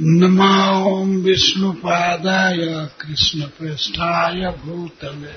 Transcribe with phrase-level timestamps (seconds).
[0.00, 2.56] नमो विष्णुपादाय
[3.00, 5.32] कृष्णपृष्ठाय भूतले।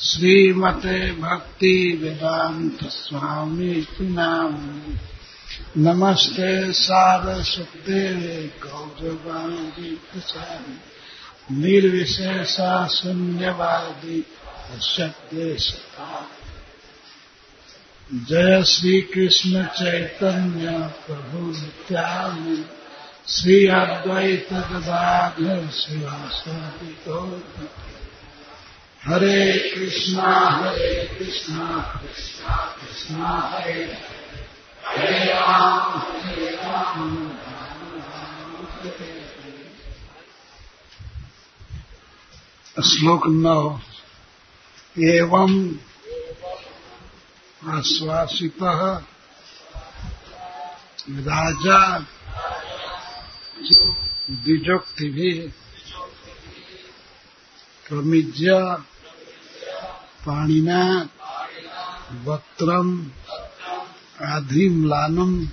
[0.00, 4.56] श्रीमते भक्ति वेदांत स्वामी नाम
[5.76, 8.12] नमस्ते सारस्वते
[8.46, 10.78] गौरवाणी प्रसारी
[11.56, 14.24] निर्विशेषा शून्यवादी
[14.70, 16.26] सत्य सता
[18.14, 22.79] जय श्री कृष्ण चैतन्य प्रभु नित्यानंद।
[23.28, 26.98] श्री अद्वैत गदाधर शिवासादि
[29.04, 33.98] हरे कृष्णा हरे कृष्णा कृष्णा कृष्णा, हरे
[34.86, 37.30] हरे राम हरे राम
[42.82, 43.80] श्लोक नौ।
[44.98, 45.74] एवं
[47.68, 48.58] आश्वासित
[51.10, 52.06] राजा
[53.60, 55.48] द्विजोक्ति भी
[57.88, 58.76] प्रमिज्य
[60.24, 61.08] पाणिना
[62.24, 63.10] वक्त्रम
[64.22, 65.48] आधिम्लानम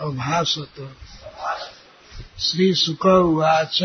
[0.00, 0.96] अभाषत
[2.38, 3.82] श्रीशुक उवाच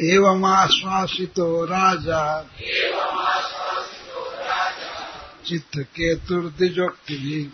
[0.00, 2.50] एवमाश्वासितो राजा।
[5.46, 7.50] चित्तकेतुर्दिजोक्तिभिः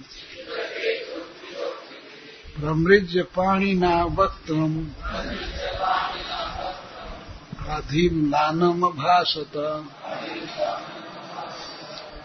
[2.57, 4.75] प्रमृज्य पाणिना वक्त्रम्
[7.69, 9.57] अधीम्लानम भाषत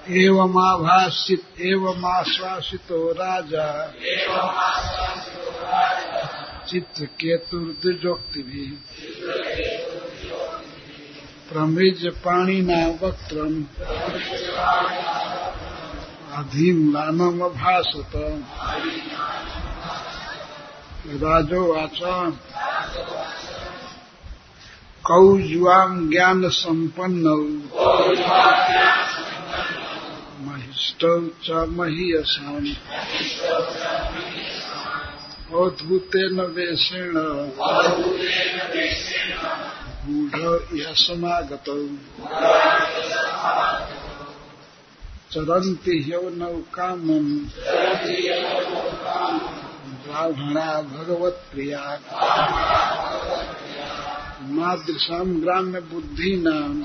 [0.10, 3.68] एवमाभाषित एवमाश्वासितो राजा।
[6.68, 8.66] चित्रकेतुर्दुजोक्ति भी
[11.50, 13.54] प्रमृज पाणिना वक्त्रम
[16.36, 19.57] अधीम्लानम भाषत राजोवाच
[25.04, 27.26] कौज्वाम ज्ञान संपन्न।
[30.42, 32.66] महिष्ट च महीयसाम।
[35.66, 37.14] अद्भुतेन वेशेण
[40.08, 41.66] गूढ़ इह समागत।
[45.32, 46.22] चरन्ति ह्यौ
[46.74, 47.40] कामम्
[50.08, 51.82] ब्राह्मणा भगवत प्रिया
[54.56, 56.76] मादृशा ग्राम्य बुद्धि नाम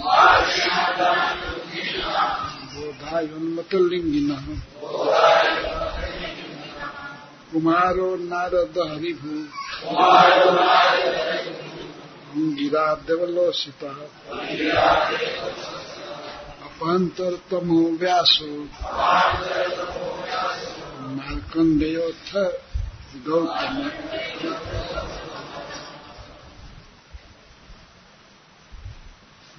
[2.74, 4.30] बोधायोन्मत लिंगिन
[7.52, 9.34] कुमारो नारद हरिभू।
[12.54, 13.82] गिरा देवलोसित
[16.64, 18.50] अपांतरतमो व्यासो।
[21.16, 22.30] मार्कंडेयोथ
[23.14, 23.76] गौतम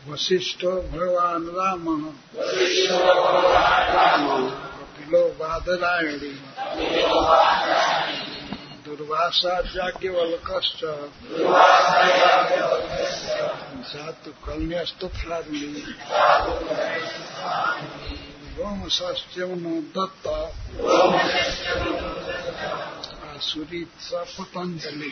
[0.09, 1.85] वशिष्ठ भगवान राम
[4.77, 6.33] कपिलो बादरायणी
[8.85, 10.49] दुर्वासा जाज्ञवल्क
[13.93, 15.63] जातु कन्यास्तथारी
[18.57, 19.63] रोम षष्ट्यम
[19.95, 20.25] दत्त।
[23.43, 25.11] सुरीत पतंजलि।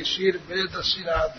[0.00, 1.34] ऋषिर्वेद शिरा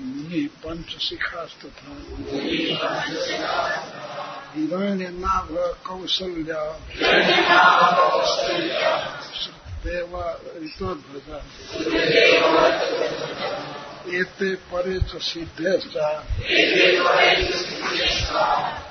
[0.00, 1.92] मुनि पंच शिखास्तथा।
[4.54, 5.48] हिरण्य नाभ
[5.86, 6.64] कौशल्या।
[14.18, 15.94] एते परे च सिद्धेश्च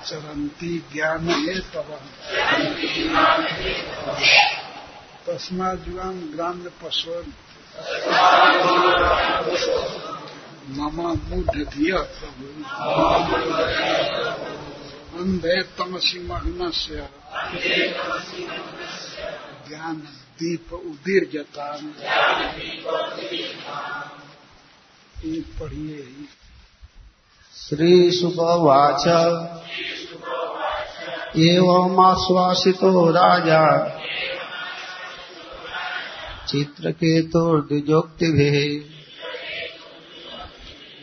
[0.08, 1.90] चरन्ति ज्ञान हेतव
[5.28, 7.18] तस्माजुआं ग्राम्य पशु
[10.78, 11.58] मम मूढ़
[15.20, 17.02] अंधे तमसी महन से
[19.68, 20.02] ज्ञान
[20.40, 21.80] दीप उदीर्जता
[25.60, 26.08] पढ़िए।
[27.56, 29.08] श्रीसुकवाच
[31.38, 33.94] एवमाश्वासितो राजा।
[36.48, 38.82] चित्रकेतुर्द्विजोक्तिभिः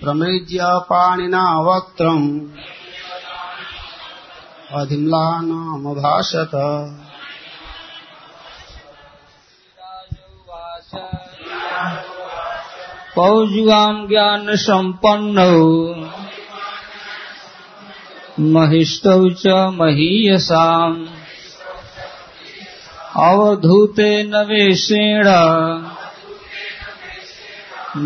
[0.00, 2.48] प्रमृज्य पाणिना वक्त्रम्।
[4.72, 6.50] अधिम्लानामभाषत
[13.16, 15.38] पौजुगाम ज्ञान संपन्न
[18.40, 21.06] महिष्टौ च महीयसाम्।
[23.16, 25.25] अवधूतेन वेषेण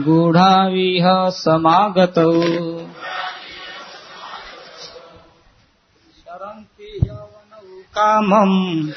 [0.04, 2.42] गूढाविह समागतौ।
[7.94, 8.88] कामम्।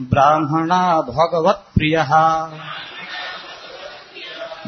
[0.00, 2.14] ब्राह्मणा भगवत्प्रियः।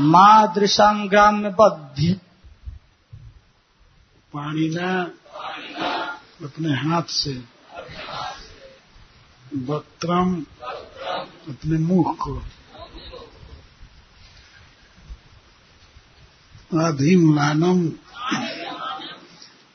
[0.00, 2.12] मादृशाम् ग्राम्यबध्य
[4.32, 5.02] पाणिना
[6.46, 7.44] अपने हाथ से।
[9.56, 10.40] वक्त्रम
[11.48, 12.36] अपने मुख को।
[16.86, 17.88] अधिमानम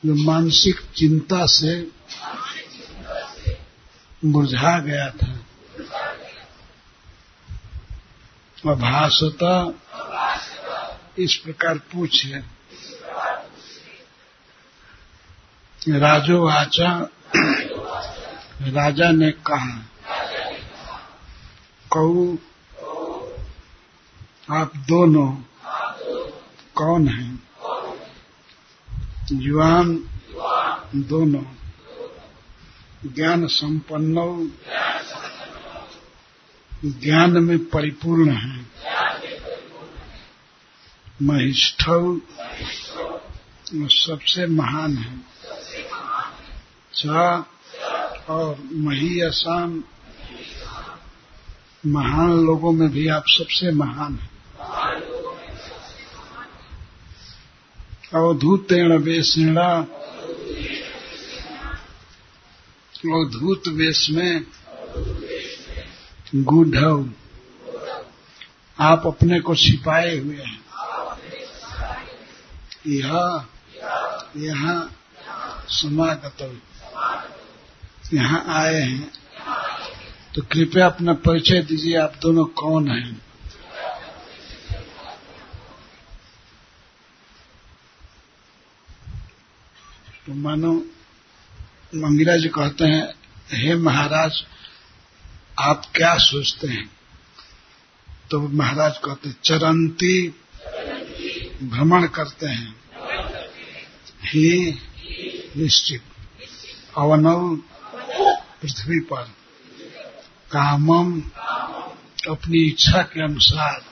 [0.06, 1.88] जो मानसिक चिंता से
[4.24, 5.40] मुरझा गया था।
[8.70, 9.70] अभासता
[11.18, 12.42] इस प्रकार पूछे।
[15.88, 17.08] राजो आचा,
[18.62, 19.76] राजा ने कहा,
[21.92, 22.38] कहू,
[24.50, 25.42] आप दोनों
[26.74, 27.42] कौन हैं?
[29.32, 30.04] युवान
[30.94, 31.44] दोनों,
[33.12, 34.50] ज्ञान संपन्न,
[36.84, 38.72] ज्ञान में परिपूर्ण हैं।
[41.22, 41.82] महिष्ठ
[43.88, 45.20] सबसे महान है।
[46.94, 47.06] च
[48.28, 49.84] और मही आसान,
[51.86, 54.30] महान लोगों में भी आप सबसे महान हैं।
[58.14, 59.86] अवधूतेण वेशेणा
[62.96, 64.46] अवधूत वेश में
[66.34, 66.76] गुढ़
[68.80, 70.65] आप अपने को छिपाए हुए हैं।
[72.86, 73.46] यह,
[74.36, 74.96] यहाँ
[75.68, 76.60] समागत
[78.14, 79.12] यहाँ आए हैं।
[80.34, 83.18] तो कृपया अपना परिचय दीजिए, आप दोनों कौन हैं?
[90.26, 90.72] तो मानो,
[91.94, 93.14] मंगिरा जी कहते हैं,
[93.52, 94.46] हे महाराज,
[95.58, 96.90] आप क्या सोचते हैं?
[98.30, 100.42] तो महाराज कहते चरंती
[101.62, 102.76] भ्रमण करते हैं।
[104.24, 104.78] ही
[105.56, 106.02] निश्चित।
[106.98, 107.56] अवनव
[108.62, 109.22] पृथ्वी पर
[110.52, 111.20] कामम
[112.30, 113.84] अपनी इच्छा के अनुसार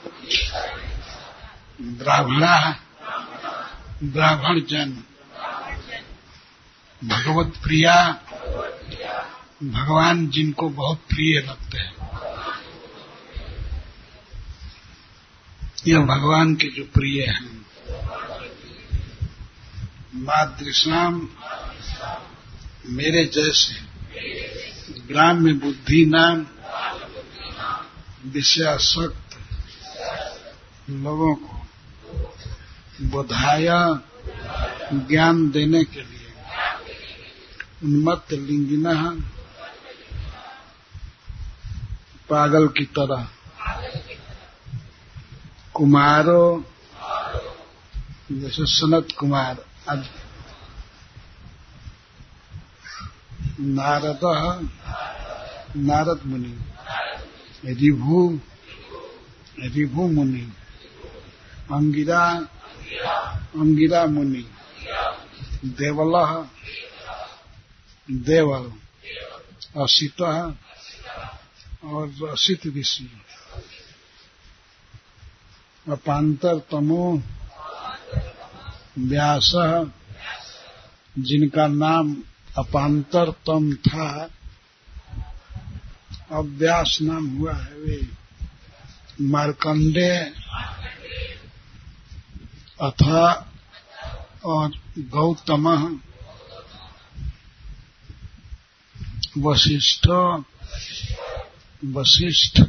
[1.81, 2.81] ब्राह्मणा
[4.03, 5.05] ब्राह्मण जन
[7.05, 8.21] भगवत प्रिया,
[9.65, 11.95] भगवान जिनको बहुत प्रिय लगते हैं।
[15.87, 17.67] यह भगवान के जो प्रिय हैं।
[20.15, 21.29] मादृशाम
[22.87, 23.75] मेरे जैसे
[25.07, 26.47] ग्राम्य बुद्धि नाम
[28.27, 29.39] विषयासक्त
[30.91, 31.67] लोगों को
[33.03, 34.01] बोधाया
[34.93, 36.33] ज्ञान देने के लिए।
[37.85, 39.17] उन्मत्त लिंगिना
[42.31, 43.29] पागल की तरह।
[45.75, 46.65] कुमारो,
[48.33, 49.65] जैसे सनत कुमार
[53.61, 54.21] नारद
[55.77, 56.59] नारद मुनि,
[57.65, 58.41] रिभु
[59.59, 60.53] रिभु मुनि,
[61.73, 62.25] अंगिरा
[63.57, 64.45] अंगिरा मुनि,
[65.65, 66.45] देवल
[68.11, 68.73] देवल,
[69.83, 70.23] असित,
[71.85, 73.11] और असित ऋषि
[75.89, 77.23] अपांतर तमो
[78.99, 79.51] व्यास,
[81.19, 82.17] जिनका नाम
[82.59, 84.09] अपांतर तम था,
[86.31, 88.01] अब व्यास नाम हुआ है वे
[89.21, 90.11] मार्कंडे
[92.81, 93.53] अथा
[94.45, 95.67] और गौतम,
[99.39, 100.09] वशिष्ठ
[101.85, 102.61] वशिष्ठ।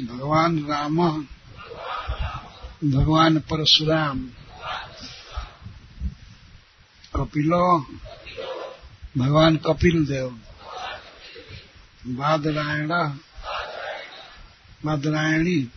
[0.00, 1.26] भगवान राम,
[2.84, 4.28] भगवान परशुराम,
[7.16, 7.86] कपिलो,
[9.18, 10.40] भगवान कपिल देव,
[12.06, 12.88] बादरायण,
[14.84, 15.70] बादरायणी,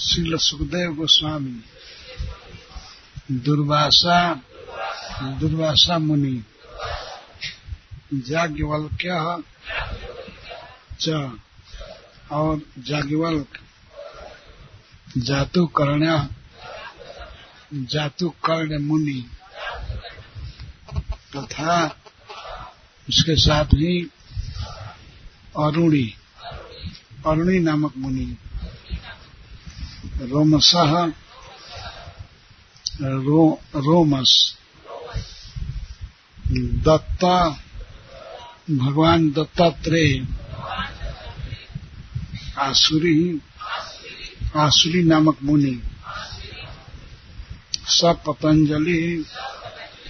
[0.00, 1.60] श्रील सुखदेव गोस्वामी,
[3.30, 4.40] दुर्वासा
[5.22, 6.44] दुर्वासा मुनि
[8.14, 9.42] जाग्ञवल्क्य
[11.00, 11.08] च।
[12.34, 13.58] और जाग्ञवल्क
[15.18, 16.26] जातु कर्ण
[17.74, 19.30] जातु कर्ण मुनि।
[21.36, 21.86] तथा
[23.08, 24.10] उसके साथ ही
[25.58, 26.14] अरुणी
[27.26, 28.36] अरुणी नामक मुनि।
[30.20, 31.12] रोमसह
[33.02, 34.56] रो, रोमस।
[36.56, 37.50] दत्ता
[38.70, 40.43] भगवान दत्तात्रेय।
[42.58, 43.40] आसुरी
[44.56, 45.82] आसुरी नामक मुनि।
[47.86, 49.24] सब पतंजलि,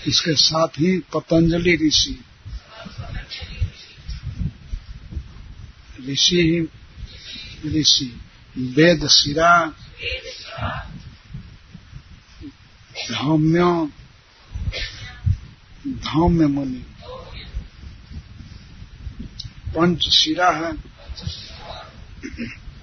[0.07, 2.25] इसके साथ ही पतंजलि ऋषि।
[6.09, 6.69] ऋषि
[7.67, 8.21] ऋषि,
[8.57, 9.75] वेद शिरा
[13.13, 13.89] धौम्य
[15.87, 16.85] धौम्य मुनि।
[19.77, 20.73] पंच शिरा है।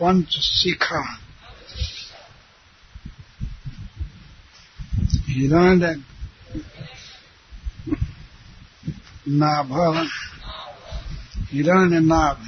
[0.01, 1.01] पंच शिखा
[5.29, 5.95] हिरण्य
[9.27, 9.73] नाभ
[11.51, 12.39] हिरण्य नाभ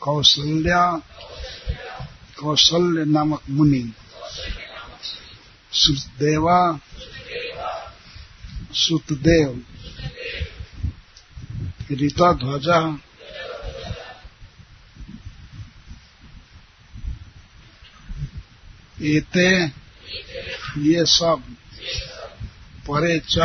[0.00, 0.82] कौशल्या
[2.40, 3.82] कौशल्य नामक मुनि
[5.72, 6.58] सुदेवा
[8.74, 9.62] सुतदेव
[11.90, 12.80] रीता ध्वजा
[19.02, 19.66] एते,
[20.78, 21.42] ये सब
[22.90, 23.38] परे च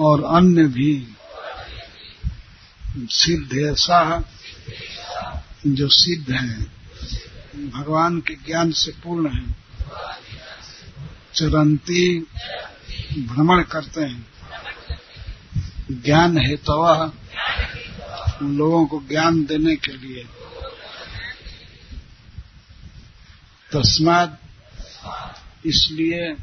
[0.00, 1.08] और अन्य भी
[2.98, 4.28] सिद्ध ऐसा
[5.66, 6.64] जो सिद्ध है,
[7.70, 9.44] भगवान के ज्ञान से पूर्ण है,
[11.34, 12.18] चरंती
[13.18, 14.26] भ्रमण करते हैं।
[15.90, 17.04] ज्ञान है तो
[18.42, 20.26] लोगों को ज्ञान देने के लिए।
[23.72, 24.38] तस्माद
[25.66, 26.36] इसलिए,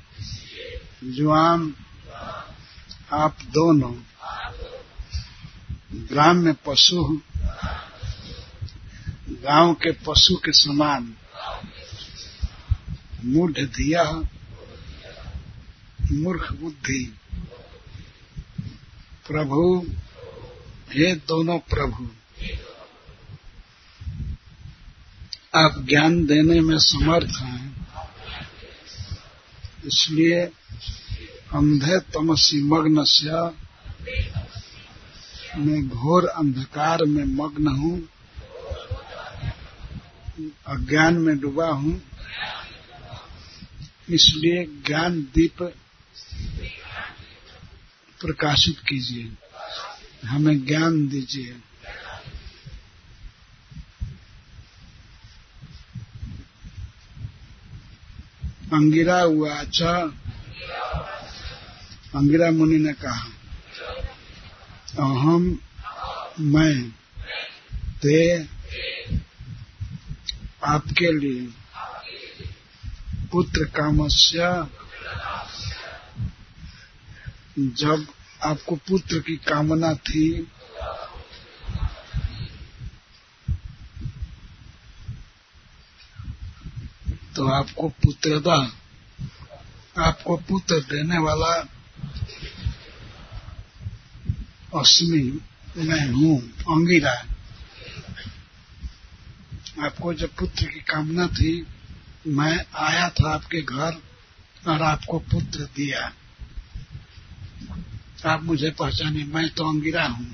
[1.04, 1.74] जुआम,
[3.14, 3.94] आप दोनों
[5.94, 7.22] ग्राम में पशु
[9.30, 11.16] गाँव के पशु के समान
[13.26, 14.04] मूढ़ दिया
[16.12, 17.18] मूर्ख बुद्धि।
[19.28, 19.88] प्रभु
[20.94, 22.19] हे दोनों प्रभु।
[25.54, 27.88] आप ज्ञान देने में समर्थ हैं,
[29.86, 30.42] इसलिए
[31.54, 33.30] अंधे तमसी मग्न से
[35.60, 37.98] मैं घोर अंधकार में मग्न हूँ,
[40.68, 42.02] अज्ञान में डूबा हूँ,
[44.10, 45.64] इसलिए ज्ञान दीप
[48.20, 49.32] प्रकाशित कीजिए,
[50.28, 51.56] हमें ज्ञान दीजिए।
[58.74, 59.92] अंगिरा हुआ अच्छा
[62.16, 63.30] अंगिरा मुनि ने कहा
[65.00, 65.60] अहम
[66.40, 66.76] मैं
[68.02, 68.20] ते
[70.66, 71.48] आपके लिए
[73.32, 74.52] पुत्र कामस्या
[77.60, 78.06] जब
[78.44, 80.26] आपको पुत्र की कामना थी
[87.40, 88.56] तो आपको पुत्र दा
[89.98, 91.52] आपको पुत्र देने वाला
[94.80, 95.40] अस्मि
[95.78, 97.14] मैं हूँ, अंगिरा।
[99.86, 101.68] आपको जब पुत्र की कामना थी,
[102.28, 104.02] मैं आया था आपके घर
[104.68, 106.12] और आपको पुत्र दिया।
[108.26, 110.32] आप मुझे पहचाने, मैं तो अंगिरा हूँ।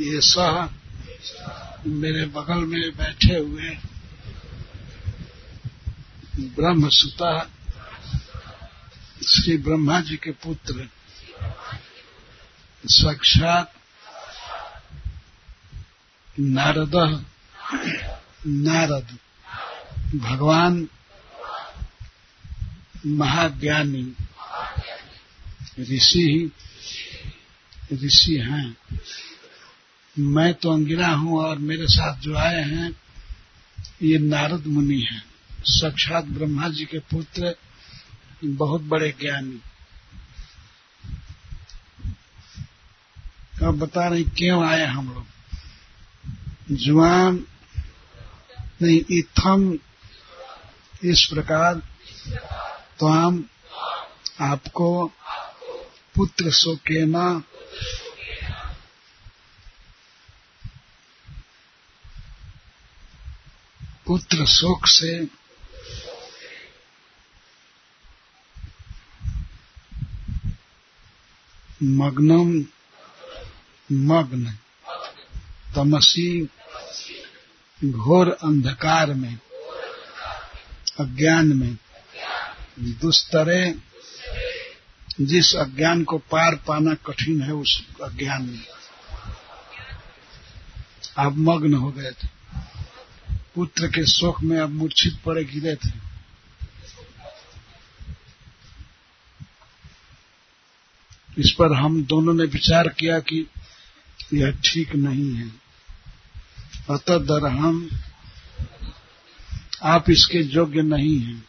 [0.00, 0.68] ये सह
[1.86, 3.76] मेरे बगल में बैठे हुए
[6.56, 7.50] ब्रह्म सुता,
[9.26, 10.88] श्री ब्रह्मा जी के पुत्र,
[12.86, 13.72] साक्षात
[16.40, 17.24] नारद
[18.46, 19.18] नारद,
[20.14, 20.88] भगवान
[23.06, 24.14] महाज्ञानी,
[25.80, 26.52] ऋषि
[27.92, 28.76] ऋषि हैं।
[30.18, 32.96] मैं तो अंगिरा हूँ और मेरे साथ जो आए हैं,
[34.02, 35.24] ये नारद मुनि हैं।
[35.62, 37.54] साक्षात ब्रह्मा जी के पुत्र,
[38.44, 39.60] बहुत बड़े ज्ञानी।
[43.62, 45.26] अब बता रहे क्यों आए हम लोग?
[46.76, 47.44] जुआन
[48.82, 49.78] नहीं इथम
[51.04, 51.82] इस प्रकार
[52.98, 53.48] तो हम
[54.40, 55.06] आपको
[56.14, 57.42] पुत्र शोकेना
[64.06, 65.28] पुत्र शोक से
[71.82, 72.52] मग्नम
[73.92, 74.52] मग्न
[75.74, 76.28] तमसी
[77.84, 79.38] घोर अंधकार में
[81.00, 81.76] अज्ञान में
[83.00, 83.74] दुस्तरे
[85.20, 88.64] जिस अज्ञान को पार पाना कठिन है उस अज्ञान में
[91.18, 92.35] आप मग्न हो गए थे
[93.56, 96.06] पुत्र के शोक में अब मूर्छित पड़े गिरे थे
[101.38, 103.46] इस पर हम दोनों ने विचार किया कि
[104.34, 105.48] यह ठीक नहीं है।
[106.90, 107.90] अतः दर हम
[109.82, 111.44] आप इसके योग्य नहीं हैं।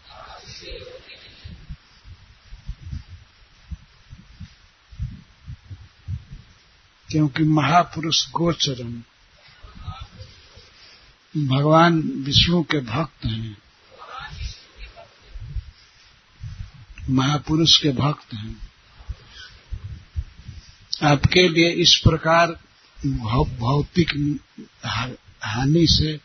[7.10, 9.04] क्योंकि महापुरुष गोचरम।
[11.46, 13.58] भगवान विष्णु के भक्त हैं।
[17.10, 18.62] महापुरुष के भक्त हैं।
[21.04, 22.60] आपके लिए इस प्रकार
[23.60, 24.40] भौतिक
[25.42, 26.20] हानि से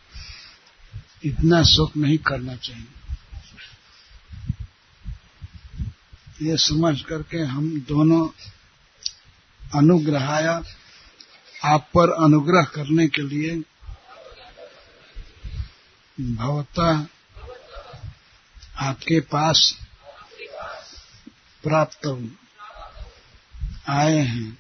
[1.24, 2.86] इतना शोक नहीं करना चाहिए।
[6.42, 8.28] ये समझ करके हम दोनों
[9.74, 10.62] अनुग्रहाया
[11.64, 13.62] आप पर अनुग्रह करने के लिए
[16.20, 17.08] भवता
[18.78, 19.78] आपके पास
[21.62, 22.30] प्राप्त
[23.88, 24.58] आए हैं।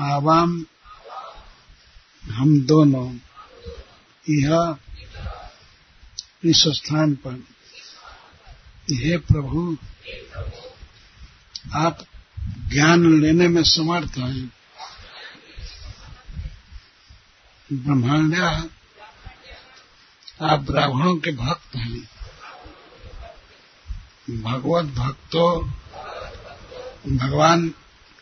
[0.00, 0.66] आवाम,
[2.24, 3.18] हम दोनों,
[4.30, 4.76] यह
[6.44, 7.32] इस स्थान पर।
[8.92, 9.78] हे प्रभु,
[11.72, 12.06] आप
[12.68, 14.52] ज्ञान लेने में समर्थ हैं।
[17.72, 18.64] ब्रह्मांडा
[20.42, 22.08] आप ब्राह्मणों के भक्त हैं।
[24.42, 25.70] भगवत भक्तों,
[27.16, 27.68] भगवान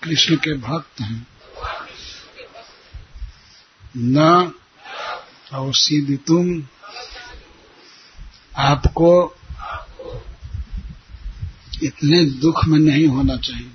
[0.02, 1.26] कृष्ण के भक्त हैं।
[3.96, 4.52] न
[5.52, 6.62] अवसीद तुम,
[8.56, 9.36] आपको
[11.82, 13.70] इतने दुख में नहीं होना चाहिए।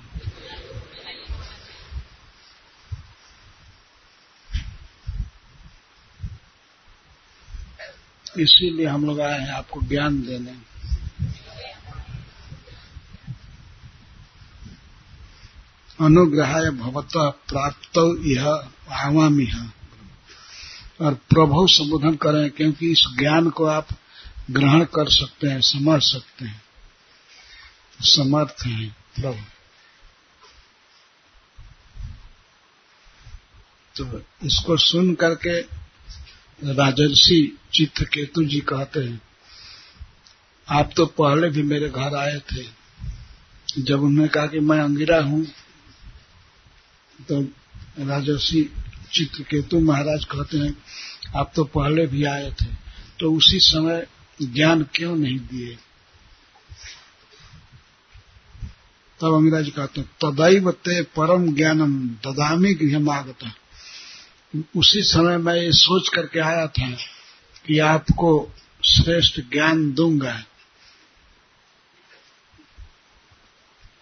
[8.39, 10.69] इसीलिए हम लोग आए हैं आपको ज्ञान देने।
[16.06, 18.47] अनुग्रहाय भवत प्राप्त यह
[18.91, 19.71] आवाम यह
[21.02, 23.88] और प्रभु संबोधन करें क्योंकि इस ज्ञान को आप
[24.52, 26.62] ग्रहण कर सकते हैं, समझ सकते हैं।
[28.02, 29.43] समर्थ हैं प्रभु।
[33.95, 35.62] तो इसको सुन करके
[36.61, 39.21] राजर्षि चित्रकेतु जी कहते हैं,
[40.67, 42.63] आप तो पहले भी मेरे घर आए थे।
[43.79, 45.45] जब उन्होंने कहा कि मैं अंगिरा हूँ
[47.19, 47.41] तो
[47.99, 48.61] राजर्षि
[49.13, 50.75] चित्रकेतु महाराज कहते हैं,
[51.35, 52.73] आप तो पहले भी आए थे
[53.19, 54.07] तो उसी समय
[54.39, 55.77] ज्ञान क्यों नहीं दिए?
[59.19, 63.51] तब अंग्रेज़ कहते हैं, तदैव ते परम ज्ञानम ददामी गृहमागता।
[64.55, 66.89] उसी समय मैं ये सोच करके आया था
[67.65, 68.51] कि आपको
[68.85, 70.43] श्रेष्ठ ज्ञान दूँगा।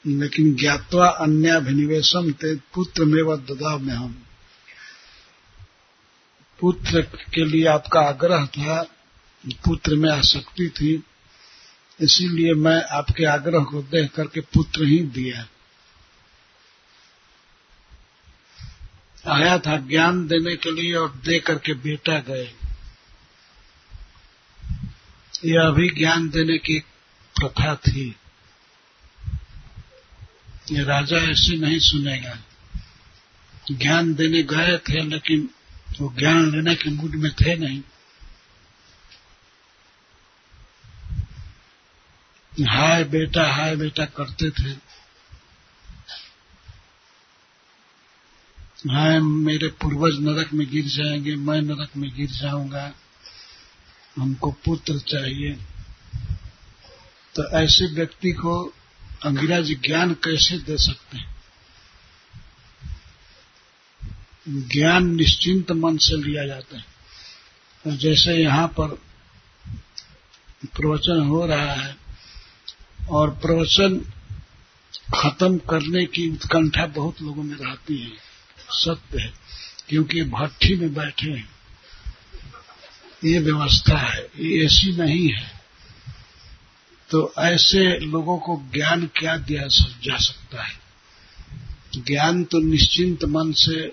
[0.08, 4.24] लेकिन ज्ञातवा अन्याभिनिवेशम ते पुत्र में व ददा में हम
[6.60, 8.84] पुत्र के लिए आपका आग्रह था,
[9.46, 11.04] पुत्र में आसक्ति थी,
[12.02, 15.48] इसीलिए मैं आपके आग्रह को देख करके पुत्र ही दिया।
[19.28, 22.54] आया था, ज्ञान देने के लिए और दे करके बेटा गए।
[25.46, 26.80] यह अभी ज्ञान देने की
[27.40, 28.16] प्रथा थी।
[30.72, 32.38] ये राजा ऐसे नहीं सुनेगा।
[33.72, 35.50] ज्ञान देने गए थे, लेकिन
[36.02, 37.84] वो ज्ञान लेने के मूड में थे नहीं।
[42.66, 44.87] हाय बेटा हाय बेटा करते थे।
[48.92, 52.94] हाय मेरे पूर्वज नरक में गिर जाएँगे, मैं नरक में गिर जाऊँगा।
[54.18, 55.54] हमको पुत्र चाहिए।
[57.36, 58.74] तो ऐसे व्यक्ति को
[59.26, 61.36] अंग्रेज़ ज्ञान कैसे दे सकते हैं?
[64.50, 66.86] ज्ञान निश्चिंत मन से लिया जाता है।
[67.88, 68.88] और जैसे यहाँ पर
[70.66, 71.98] प्रवचन हो रहा है,
[73.10, 74.00] और प्रवचन
[75.16, 78.27] खत्म करने की उत्कंठा बहुत लोगों में रहती है।
[78.70, 79.34] सत्य है,
[79.90, 81.50] क्योंकि भट्ठी में बैठे हैं।
[83.24, 85.62] ये व्यवस्था है, ये ऐसी नहीं है।
[87.10, 89.68] तो ऐसे लोगों को ज्ञान क्या दिया
[90.04, 90.80] जा सकता है?
[91.98, 93.92] ज्ञान तो निश्चिंत मन से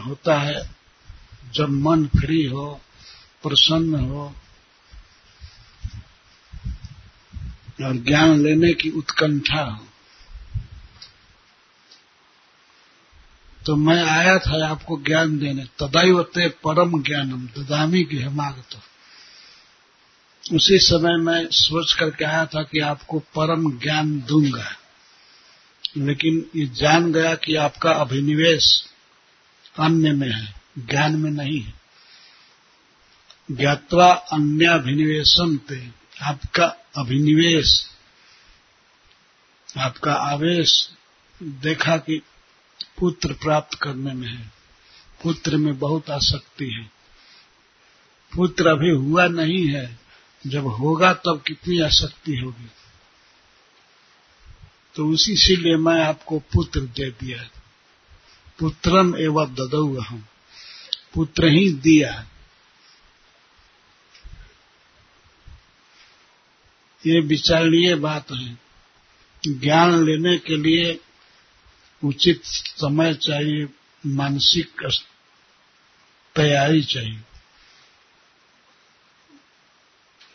[0.00, 0.70] होता है,
[1.54, 2.80] जब मन फ्री हो,
[3.42, 4.36] प्रसन्न हो,
[7.84, 9.91] और ज्ञान लेने की उत्कंठा हो।
[13.66, 18.80] तो मैं आया था आपको ज्ञान देने। तदैवते परम ज्ञानम, ददामी गृहमागत।
[20.52, 24.76] उसी समय मैं सोच करके आया था कि आपको परम ज्ञान दूँगा।
[25.96, 28.84] लेकिन ये जान गया कि आपका अभिनिवेश
[29.78, 31.74] अन्य में है, ज्ञान में नहीं है।
[33.50, 35.86] ज्ञातवा अन्याभिनिवेशम थे
[36.22, 37.86] आपका अभिनिवेश,
[39.78, 40.90] आपका आवेश,
[41.42, 42.22] देखा कि
[42.98, 44.52] पुत्र प्राप्त करने में है।
[45.22, 46.90] पुत्र में बहुत आसक्ति है।
[48.36, 49.98] पुत्र अभी हुआ नहीं है।
[50.46, 52.70] जब होगा तब कितनी आसक्ति होगी।
[54.94, 57.50] तो उसी से लिए मैं आपको पुत्र दे दिया
[58.58, 60.26] पुत्रम एवं ददऊ हम
[61.14, 62.26] पुत्र ही दिया
[67.06, 68.58] ये विचारणीय बात है।
[69.48, 71.00] ज्ञान लेने के लिए
[72.04, 73.68] उचित समय चाहिए,
[74.06, 74.82] मानसिक
[76.34, 77.20] तैयारी चाहिए।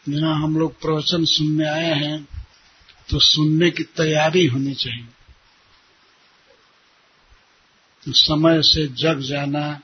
[0.10, 2.28] जहाँ हम लोग प्रवचन सुनने आए हैं
[3.10, 5.08] तो सुनने की तैयारी होनी चाहिए।
[8.06, 9.82] तो समय से जग जाना,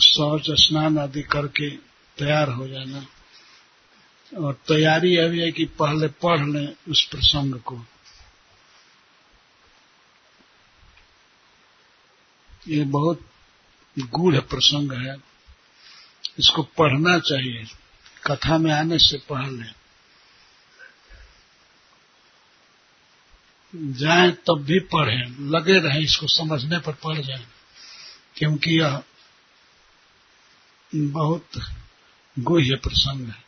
[0.00, 1.70] शौच, स्नान आदि करके
[2.18, 3.06] तैयार हो जाना।
[4.38, 7.76] और तैयारी अभी है कि पहले पढ़ लें उस प्रसंग को।
[12.68, 13.20] ये बहुत
[13.98, 15.16] गूढ़ प्रसंग है।
[16.38, 17.66] इसको पढ़ना चाहिए।
[18.26, 19.82] कथा में आने से पहले।
[23.92, 27.46] जाए तब भी पढ़ें। लगे रहे इसको समझने पर पढ़ जाए।
[28.36, 29.02] क्योंकि यह
[30.94, 31.46] बहुत
[32.38, 33.44] गुह्य प्रसंग है।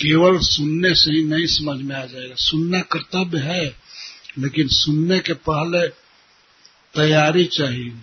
[0.00, 3.83] केवल सुनने से ही नहीं समझ में आ जाएगा। सुनना कर्तव्य है।
[4.38, 5.88] लेकिन सुनने के पहले
[6.94, 7.94] तैयारी चाहिए।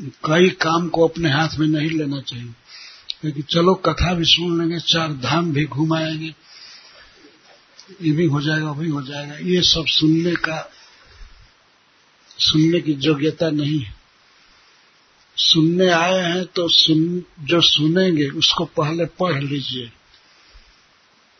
[0.00, 2.52] कई काम को अपने हाथ में नहीं लेना चाहिए।
[3.20, 6.34] क्योंकि चलो कथा भी सुन लेंगे, चार धाम भी घुमाएँगे।
[8.02, 10.72] ये भी हो जाएगा, वो भी हो जाएगा। ये सब सुनने का,
[12.38, 13.94] सुनने की योग्यता नहीं है।
[15.36, 19.92] सुनने आए हैं तो सुन, जो सुनेंगे उसको पहले पढ़ लीजिए।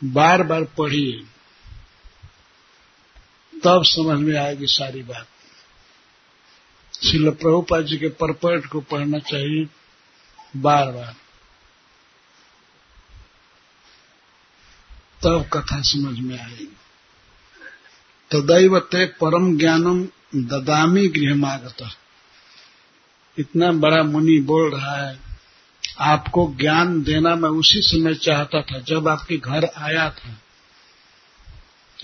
[0.04, 1.22] बार बार पढ़िए।
[3.64, 5.26] तब समझ में आएगी सारी बात।
[7.00, 9.68] श्रील प्रभुपा जी के परपट को पढ़ना चाहिए
[10.56, 11.14] बार बार
[15.22, 16.76] तब कथा समझ में आएगी।
[18.30, 20.04] तदैवते परम ज्ञानम
[20.36, 21.90] ददामी गृहमागत।
[23.38, 25.18] इतना बड़ा मुनि बोल रहा है,
[26.00, 30.36] आपको ज्ञान देना मैं उसी समय चाहता था जब आपके घर आया था।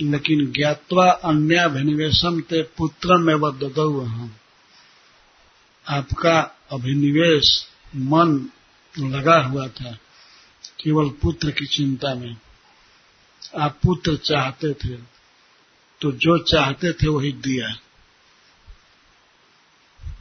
[0.00, 4.34] लेकिन ज्ञातवा अन्याभिनिवेशम ते पुत्र में व ददऊ हम
[5.88, 6.40] आपका
[6.72, 8.50] अभिनिवेश मन
[8.98, 9.92] लगा हुआ था,
[10.80, 12.36] केवल पुत्र की चिंता में।
[13.58, 14.96] आप पुत्र चाहते थे
[16.00, 17.68] तो जो चाहते थे वही दिया।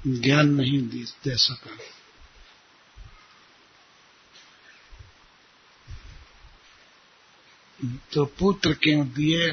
[0.07, 1.71] ज्ञान नहीं दे सका।
[7.85, 9.51] तो पुत्र क्यों दिए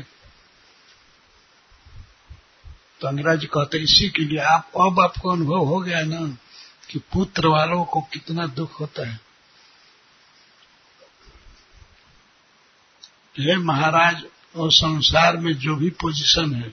[3.00, 6.38] तो अंग्रेज़ कहते इसी के लिए आप, अब आपको अनुभव हो गया ना
[6.90, 9.20] कि पुत्र वालों को कितना दुख होता है।
[13.38, 14.24] हे महाराज,
[14.56, 16.68] और संसार में जो भी पोजीशन है,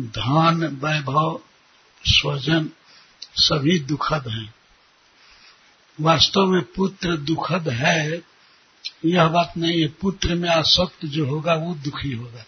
[0.00, 1.40] धन, वैभव,
[2.04, 2.70] स्वजन,
[3.36, 4.54] सभी दुखद हैं।
[6.00, 8.31] वास्तव में पुत्र दुखद है
[9.04, 12.44] यह बात नहीं है, पुत्र में आसक्त जो होगा वो दुखी होगा।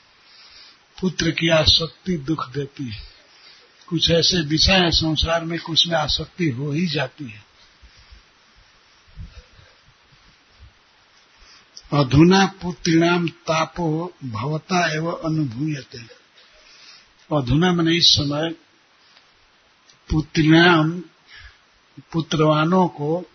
[1.00, 3.02] पुत्र की आसक्ति दुख देती है।
[3.86, 7.44] कुछ ऐसे विषय हैं संसार में, कुछ में आसक्ति हो ही जाती है।
[11.92, 15.98] अधुना पुत्रिणाम तापो भवता एवं अनुभूयते।
[17.36, 18.50] अधुना मैंने इस समय
[20.10, 21.02] पुत्रिणाम,
[22.12, 23.30] पुत्रवानों को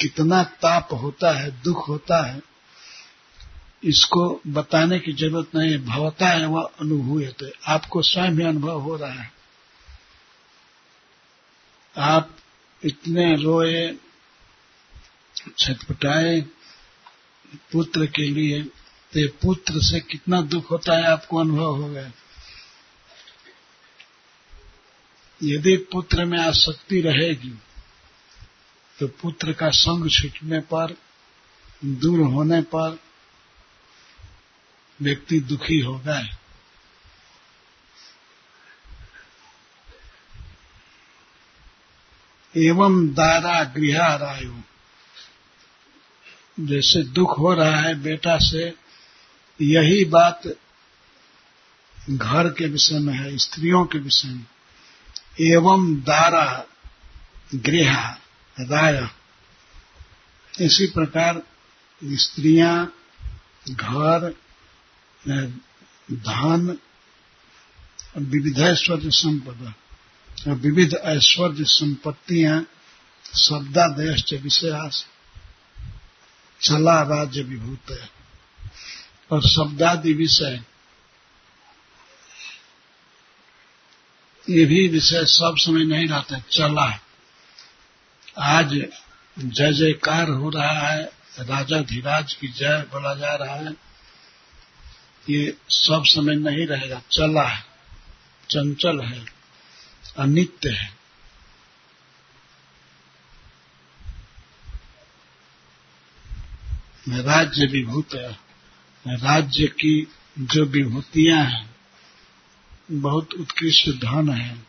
[0.00, 2.40] कितना ताप होता है, दुख होता है,
[3.84, 9.12] इसको बताने की ज़रूरत नहीं, भवता है, वह अनुभूत आपको स्वयं ही अनुभव हो रहा
[9.12, 9.32] है।
[11.96, 12.36] आप
[12.82, 13.96] इतने रोए,
[15.58, 16.40] छटपटाए
[17.72, 18.62] पुत्र के लिए
[19.12, 22.12] तो पुत्र से कितना दुख होता है, आपको अनुभव हो गया।
[25.40, 27.52] यदि पुत्र में आसक्ति रहेगी
[28.98, 30.96] तो पुत्र का संग छूटने पर,
[31.84, 32.98] दूर होने पर
[35.02, 36.36] व्यक्ति दुखी हो गए।
[42.56, 44.56] एवं दारा गृह गृहारायु
[46.60, 48.74] जैसे दुख हो रहा है बेटा से,
[49.60, 50.42] यही बात
[52.10, 54.46] घर के विषय में है, स्त्रियों के विषय में।
[55.40, 56.64] एवं दारा
[57.54, 58.16] गृह।
[58.60, 59.08] राय
[60.60, 61.42] इसी प्रकार
[62.04, 62.94] स्त्रियाँ
[63.70, 64.34] घर,
[66.12, 66.78] धन,
[68.18, 69.74] विविध ऐश्वर्य संपदा
[70.50, 72.66] और विविध ऐश्वर्य संपत्तियाँ
[73.34, 75.06] शब्दादय विषयास।
[76.60, 78.10] चला राज्य विभूत है।
[79.30, 80.64] और शब्दादि विषय,
[84.50, 86.88] ये भी विषय सब समय नहीं रहते, चला
[88.38, 88.86] आज
[89.38, 91.04] जय जयकार हो रहा है।
[91.40, 93.72] राजा धीराज की जय बोला जा रहा है।
[95.30, 97.64] ये सब समय नहीं रहेगा। चला है।
[98.50, 99.26] चंचल है।
[100.18, 101.02] अनित्य है।
[107.08, 108.40] राज्य विभूत है।
[109.08, 111.76] राज्य की जो विभूतियाँ हैं,
[112.90, 114.66] बहुत उत्कृष्ट धन है,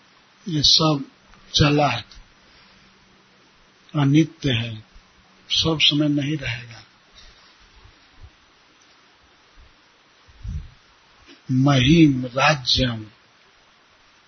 [0.48, 1.06] ये सब
[1.54, 2.23] चला है।
[3.96, 4.84] अनित्य है,
[5.50, 6.84] सब समय नहीं रहेगा।
[11.52, 13.06] महिम, राज्यम,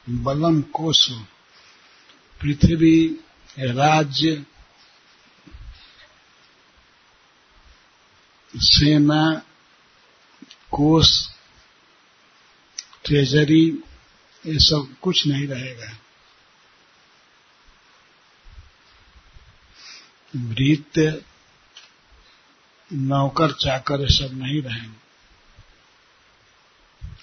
[0.10, 1.10] बलम कोश
[2.41, 3.19] पृथ्वी,
[3.60, 4.45] राज्य,
[8.56, 9.41] सेना
[10.71, 11.28] कोष
[13.06, 13.65] ट्रेजरी,
[14.45, 15.97] ये सब कुछ नहीं रहेगा।
[20.36, 21.26] वृत्त,
[22.93, 25.06] नौकर, चाकर, ये सब नहीं रहेंगे।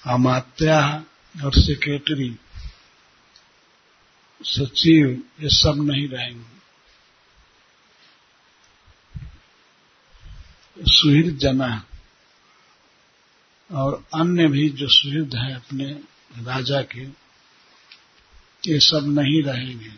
[0.07, 1.05] अमात्या
[1.45, 2.37] और सेक्रेटरी,
[4.45, 6.53] सचिव, ये सब नहीं रहेंगे।
[10.79, 11.85] सुहृद जना
[13.71, 15.85] और अन्य भी जो सुहृद हैं अपने
[16.39, 17.03] राजा के,
[18.71, 19.93] ये सब नहीं रहेंगे।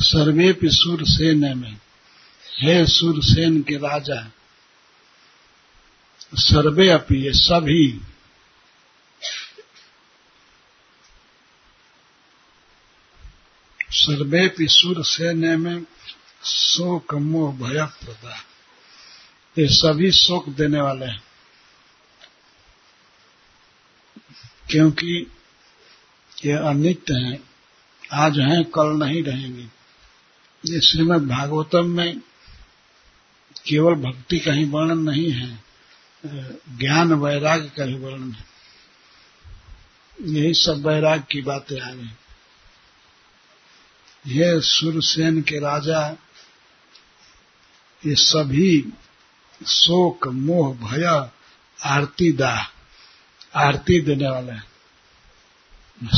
[0.00, 1.78] सर्वे पे सूरसेन में
[2.52, 4.30] हे सूरसेन के राजा,
[6.34, 8.00] सर्वे अपी ये सभी
[13.90, 15.84] सर्वे पी सूरसेन में
[16.44, 18.36] शोक, मोह भय प्रदा
[19.58, 21.22] ये सभी शोक देने वाले हैं।
[24.70, 25.32] क्योंकि
[26.44, 27.50] ये अनित्य हैं,
[28.12, 29.68] आज हैं, कल नहीं रहेंगे।
[30.64, 32.20] ये श्रीमद भागवतम में
[33.58, 35.58] केवल भक्ति का ही वर्णन नहीं है,
[36.78, 38.44] ज्ञान वैराग्य का ही वर्णन है।
[40.22, 42.10] यही सब वैराग की बातें आ गई।
[44.26, 46.08] ये सुरसेन के राजा,
[48.06, 48.92] ये सभी
[49.66, 51.30] शोक, मोह, भय,
[51.84, 52.64] आरती दाह,
[53.60, 54.64] आरती देने वाले हैं।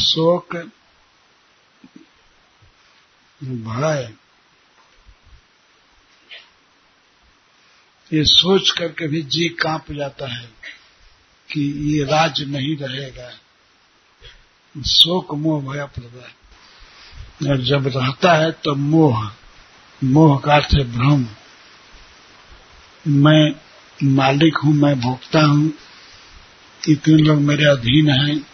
[0.01, 0.57] शोक,
[3.41, 4.13] भय
[8.13, 10.49] ये सोच करके भी जी काँप जाता है
[11.51, 11.61] कि
[11.93, 13.31] ये राज नहीं रहेगा।
[14.87, 19.31] शोक मोह भय प्रदा और जब रहता है तो मोह
[20.05, 21.27] मोह का अर्थ है भ्रम।
[23.07, 23.55] मैं
[24.05, 25.73] मालिक हूँ, मैं भोक्ता हूँ।
[26.89, 28.47] इतने लोग मेरे अधीन हैं।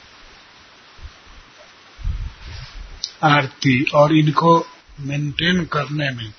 [3.22, 4.66] आरती और इनको
[5.00, 6.32] मेंटेन करने में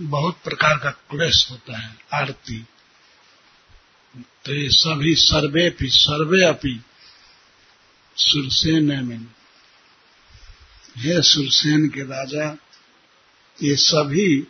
[0.00, 2.66] बहुत प्रकार का क्लेश होता है, आरती।
[4.44, 6.80] तो ये सभी सर्वे भी सर्वे अपी
[8.16, 9.26] सुरसेन में
[10.96, 12.56] हे सुरसेन के राजा,
[13.62, 14.42] ये सभी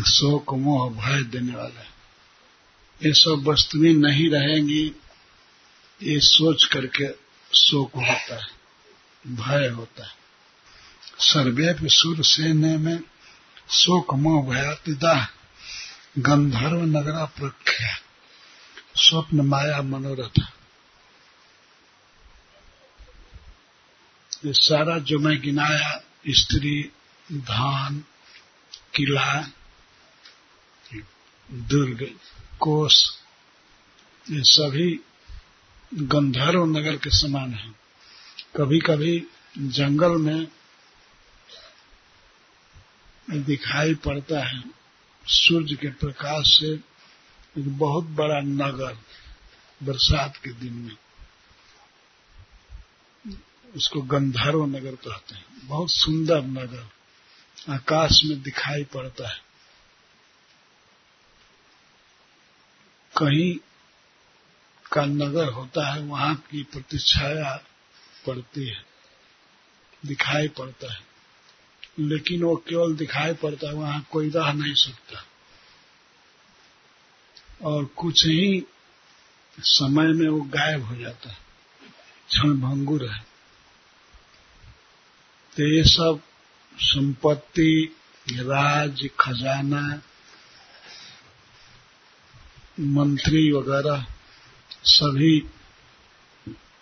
[0.00, 1.92] शोक, मोह, भय देने वाला है।
[3.06, 4.92] ये सब वस्तुएँ नहीं रहेंगी,
[6.02, 7.08] ये सोच करके
[7.54, 8.48] शोक होता है,
[9.26, 10.14] भय होता है।
[11.18, 13.00] सर्वे सुर सेने में
[13.70, 15.28] शोक मोह भयातिदा
[16.18, 17.96] गंधर्व नगरा प्रख्या
[18.96, 20.40] स्वप्न माया मनोरथ।
[24.46, 26.90] ये सारा जो मैं गिनाया, स्त्री,
[27.32, 28.04] धान,
[28.94, 29.42] किला,
[31.52, 32.14] दुर्ग
[32.60, 33.08] कोष
[34.30, 35.00] ये सभी
[35.94, 37.70] गंधर्व नगर के समान है।
[38.56, 39.26] कभी कभी
[39.58, 40.48] जंगल में
[43.30, 44.62] दिखाई पड़ता है।
[45.26, 46.72] सूर्य के प्रकाश से
[47.60, 48.98] एक बहुत बड़ा नगर
[49.82, 50.96] बरसात के दिन में
[53.76, 56.88] उसको गंधर्व नगर कहते हैं। बहुत सुंदर नगर
[57.72, 59.40] आकाश में दिखाई पड़ता है।
[63.16, 63.54] कहीं
[64.92, 67.64] का नगर होता है, वहाँ की प्रतिछाया
[68.26, 68.84] पड़ती है,
[70.06, 71.11] दिखाई पड़ता है।
[71.98, 75.24] लेकिन वो केवल दिखाई पड़ता है, वहाँ कोई रह नहीं सकता।
[77.62, 78.64] और कुछ ही
[79.58, 81.38] समय में वो गायब हो जाता है,
[82.28, 83.26] क्षण भंगुर है।
[85.56, 86.20] तो ये सब
[86.76, 90.02] संपत्ति, राज, खजाना,
[92.80, 94.06] मंत्री वगैरह
[94.84, 95.40] सभी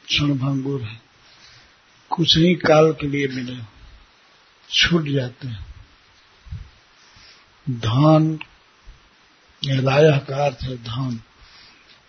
[0.06, 1.00] क्षण भंगुर है।
[2.10, 3.79] कुछ ही काल के लिए मिले।
[4.72, 5.66] छूट जाते हैं।
[7.70, 8.38] धन
[9.64, 11.20] राय का अर्थ है धन।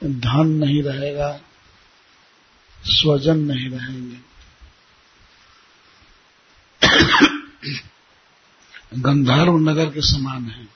[0.03, 1.39] धन नहीं रहेगा,
[2.83, 4.31] स्वजन नहीं रहेंगे।
[8.97, 10.67] गंधर्व नगर के समान है।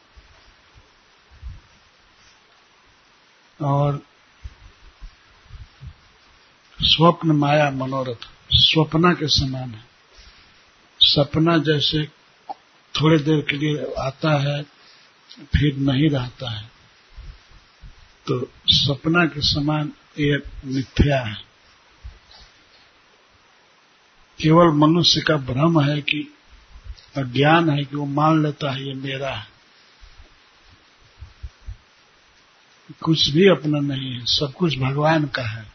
[3.62, 4.06] और
[6.82, 9.95] स्वप्न माया मनोरथ, स्वप्ना के समान है।
[11.16, 12.06] सपना जैसे
[13.02, 14.64] थोड़ी देर के लिए आता है,
[15.40, 16.72] फिर नहीं रहता है।
[18.28, 21.38] तो सपना के समान ये मिथ्या है।
[24.42, 26.34] केवल मनुष्य का भ्रम है कि
[27.18, 29.48] अज्ञान है कि वो मान लेता है ये मेरा है।
[33.02, 35.74] कुछ भी अपना नहीं है, सब कुछ भगवान का है।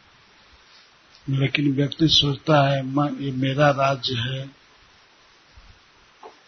[1.29, 2.77] लेकिन व्यक्ति सोचता है
[3.25, 4.60] ये मेरा राज्य है।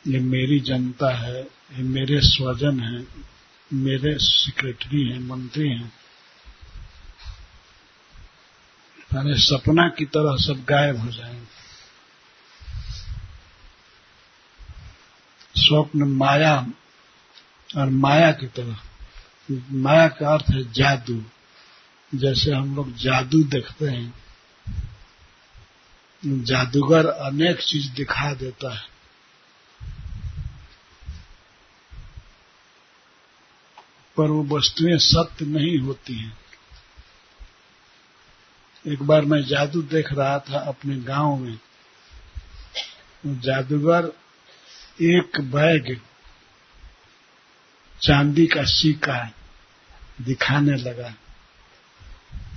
[0.07, 3.07] ये मेरी जनता है, ये मेरे स्वजन है,
[3.73, 5.93] मेरे सेक्रेटरी हैं, मंत्री हैं।
[9.13, 11.63] सारे सपना की तरह सब गायब हो जाएँगे
[15.55, 16.67] स्वप्न माया
[17.77, 18.79] और माया की तरह।
[19.71, 21.23] माया का अर्थ है जादू।
[22.15, 24.13] जैसे हम लोग जादू देखते हैं,
[26.25, 28.92] जादूगर अनेक चीज़ दिखा देता है।
[34.17, 36.37] पर वो वस्तुएँ सत्य नहीं होती हैं।
[38.87, 41.59] एक बार मैं जादू देख रहा था अपने गाँव में।
[43.25, 44.11] जादूगर
[45.01, 46.01] एक बैग
[48.01, 49.31] चांदी का सिक्का
[50.21, 51.13] दिखाने लगा।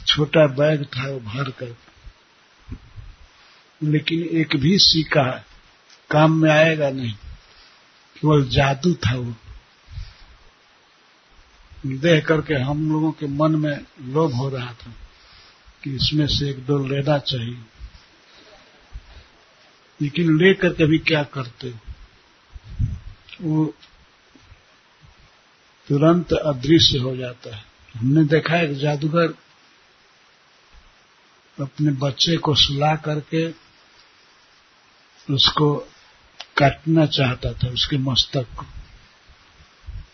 [0.06, 1.76] छोटा बैग था वो भर कर।
[3.82, 5.44] लेकिन एक भी सिक्का
[6.10, 7.12] काम में आएगा नहीं।
[8.16, 9.34] केवल जादू था वो।
[11.86, 14.92] देख करके हम लोगों के मन में लोभ हो रहा था
[15.84, 17.62] कि इसमें से एक दो लेना चाहिए।
[20.00, 21.74] लेकिन लेकर के भी क्या करते
[23.42, 23.74] वो
[25.88, 27.64] तुरंत अदृश्य हो जाता है।
[27.96, 29.34] हमने देखा एक जादूगर
[31.60, 33.50] अपने बच्चे को सुला करके
[35.34, 35.76] उसको
[36.56, 38.66] काटना चाहता था, उसके मस्तक को।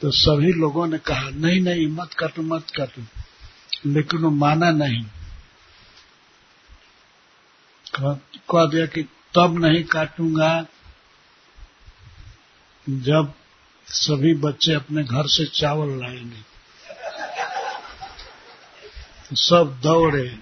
[0.03, 3.03] तो सभी लोगों ने कहा, नहीं नहीं, मत काटो मत काटो।
[3.87, 5.05] लेकिन वो माना नहीं।
[8.51, 9.03] कह दिया कि
[9.37, 10.67] तब नहीं काटूँगा।
[12.89, 13.33] जब
[13.87, 16.43] सभी बच्चे अपने घर से चावल लाएँगे
[19.29, 20.39] तो सब दौड़े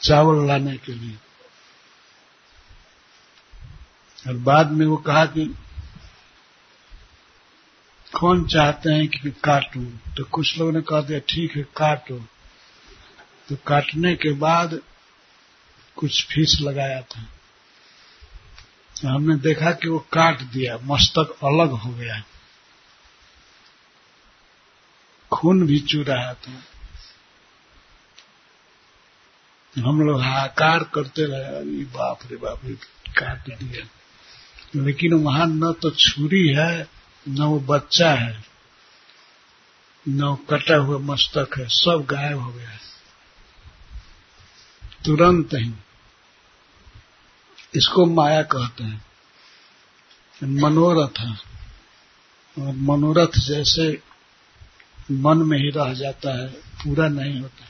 [0.00, 1.16] चावल लाने के लिए।
[4.26, 5.54] और बाद में वो कहा कि
[8.20, 10.14] कौन चाहते हैं कि काटूं?
[10.14, 12.18] तो कुछ लोग ने कहा दिया, ठीक है, काटो।
[13.48, 14.80] तो काटने के बाद
[15.96, 17.22] कुछ फ़ीस लगाया था।
[19.02, 22.22] तो हमने देखा कि वो काट दिया, मस्तक अलग हो गया।
[25.32, 26.62] खून भी चू रहा था।
[29.78, 32.60] हम लोग हाकार करते रहे, अरे बाप रे बाप
[33.18, 33.88] काट दिया।
[34.84, 38.44] लेकिन वहाँ न तो छुरी है न वो बच्चा है,
[40.08, 42.78] न वो कटा हुआ मस्तक है, सब गायब हो गया है।
[45.04, 45.74] तुरंत ही
[47.74, 49.06] इसको माया कहते हैं।
[50.44, 51.38] मनोरथ है।
[52.58, 54.02] और मनोरथ जैसे
[55.10, 57.66] मन में ही रह जाता है, पूरा नहीं होता।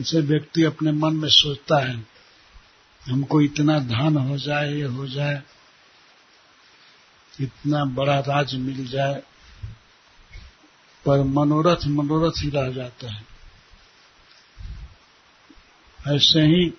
[0.00, 2.06] इसे व्यक्ति अपने मन में सोचता है,
[3.08, 5.42] हमको इतना धन हो जाए, ये हो जाए
[7.40, 9.22] इतना बड़ा राज मिल जाए,
[11.04, 13.26] पर मनोरथ मनोरथ ही रह जाता है।
[16.16, 16.74] ऐसे ही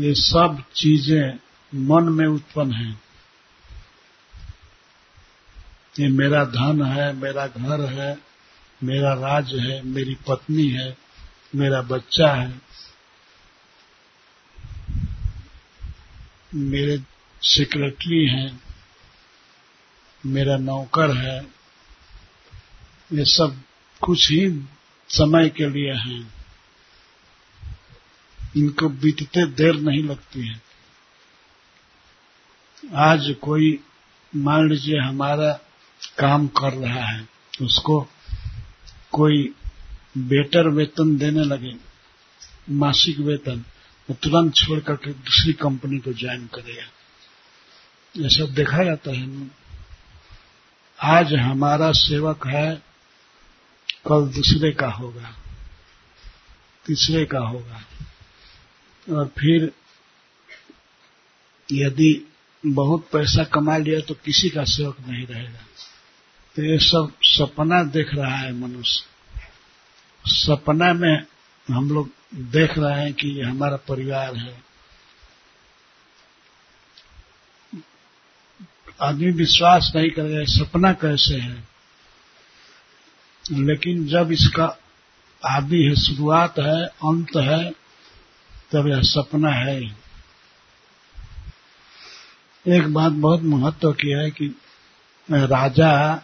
[0.00, 1.38] ये सब चीज़ें
[1.74, 3.02] मन में उत्पन्न हैं।
[5.98, 8.18] ये मेरा धन है, मेरा घर है,
[8.82, 10.96] मेरा राज है, मेरी पत्नी है,
[11.54, 12.60] मेरा बच्चा है।
[16.54, 17.02] मेरे
[17.42, 18.69] सेक्रेटरी हैं।
[20.26, 21.40] मेरा नौकर है,
[23.12, 23.62] ये सब
[24.00, 24.66] कुछ ही
[25.08, 26.34] समय के लिए हैं।
[28.56, 30.60] इनको बीतते देर नहीं लगती है।
[32.94, 33.78] आज कोई,
[34.36, 35.52] मान लीजिए हमारा
[36.18, 37.28] काम कर रहा है,
[37.62, 38.00] उसको
[39.12, 39.54] कोई
[40.18, 41.74] बेटर वेतन देने लगे,
[42.70, 43.64] मासिक वेतन
[44.08, 46.84] वो तुरंत छोड़ करके दूसरी कंपनी को ज्वाइन करेगा।
[48.16, 49.59] ये सब देखा जाता है
[51.00, 52.74] आज हमारा सेवक है,
[54.08, 55.30] कल दूसरे का होगा,
[56.86, 57.80] तीसरे का होगा।
[59.06, 59.72] और फिर
[61.72, 62.32] यदि
[62.66, 65.58] बहुत पैसा कमा लिया तो किसी का सेवक नहीं रहेगा।
[66.56, 69.04] तो ये सब सपना देख रहा है मनुष्य।
[70.24, 71.24] सपना में
[71.68, 74.69] हम लोग देख रहे हैं कि हमारा परिवार है।
[79.02, 81.64] आदमी विश्वास नहीं करेगा सपना कैसे है?
[83.52, 84.78] लेकिन जब इसका
[85.44, 87.70] आदि है, शुरुआत है, अंत है,
[88.72, 89.96] तब यह सपना है।
[92.68, 94.54] एक बात बहुत महत्व की है कि
[95.30, 96.22] राजा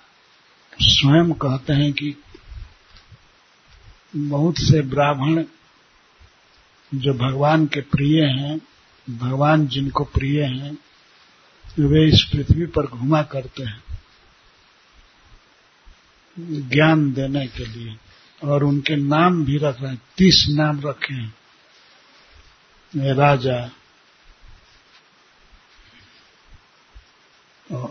[0.80, 2.16] स्वयं कहते हैं कि
[4.16, 5.44] बहुत से ब्राह्मण
[6.94, 8.60] जो भगवान के प्रिय हैं,
[9.10, 10.78] भगवान जिनको प्रिय हैं
[11.78, 13.84] वे इस पृथ्वी पर घुमा करते हैं।
[16.68, 17.96] ज्ञान देने के लिए।
[18.44, 21.34] और उनके नाम भी रख रहे हैं। तीस नाम रखे हैं।
[22.96, 23.70] राजा।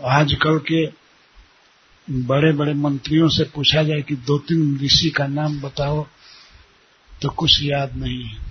[0.04, 0.86] आजकल के
[2.10, 6.06] बड़े बड़े मंत्रियों से पूछा जाए कि दो तीन ऋषि का नाम बताओ
[7.22, 8.42] तो कुछ याद नहीं है।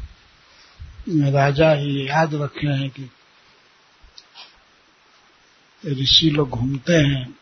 [1.31, 3.09] राजा ये याद रखे हैं कि
[5.87, 7.35] ऋषि लोग घूमते हैं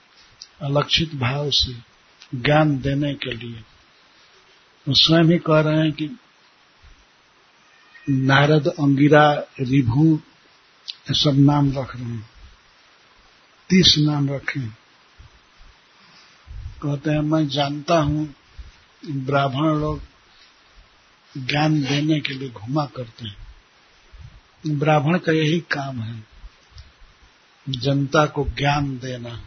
[0.61, 1.73] अलक्षित भाव से
[2.35, 3.63] ज्ञान देने के लिए।
[4.87, 6.09] वो स्वयं ही कह रहे हैं कि
[8.09, 10.19] नारद, अंगिरा, रिभु
[11.11, 12.29] सब नाम रख रहे हैं।
[13.69, 14.77] तीस नाम रखे हैं।
[16.83, 18.35] कहते हैं, मैं जानता हूँ
[19.05, 20.01] ब्राह्मण लोग
[21.37, 23.37] ज्ञान देने के लिए घुमा करते हैं।
[24.79, 26.32] ब्राह्मण का यही काम है।
[27.69, 29.41] जनता को ज्ञान देना।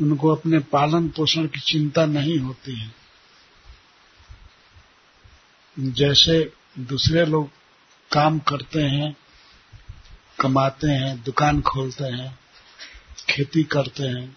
[0.00, 2.94] उनको अपने पालन पोषण की चिंता नहीं होती है।
[5.78, 7.50] जैसे दूसरे लोग
[8.12, 9.16] काम करते हैं,
[10.40, 12.38] कमाते हैं, दुकान खोलते हैं,
[13.30, 14.36] खेती करते हैं,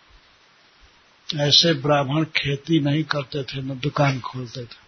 [1.35, 4.85] ऐसे ब्राह्मण खेती नहीं करते थे, न दुकान खोलते थे।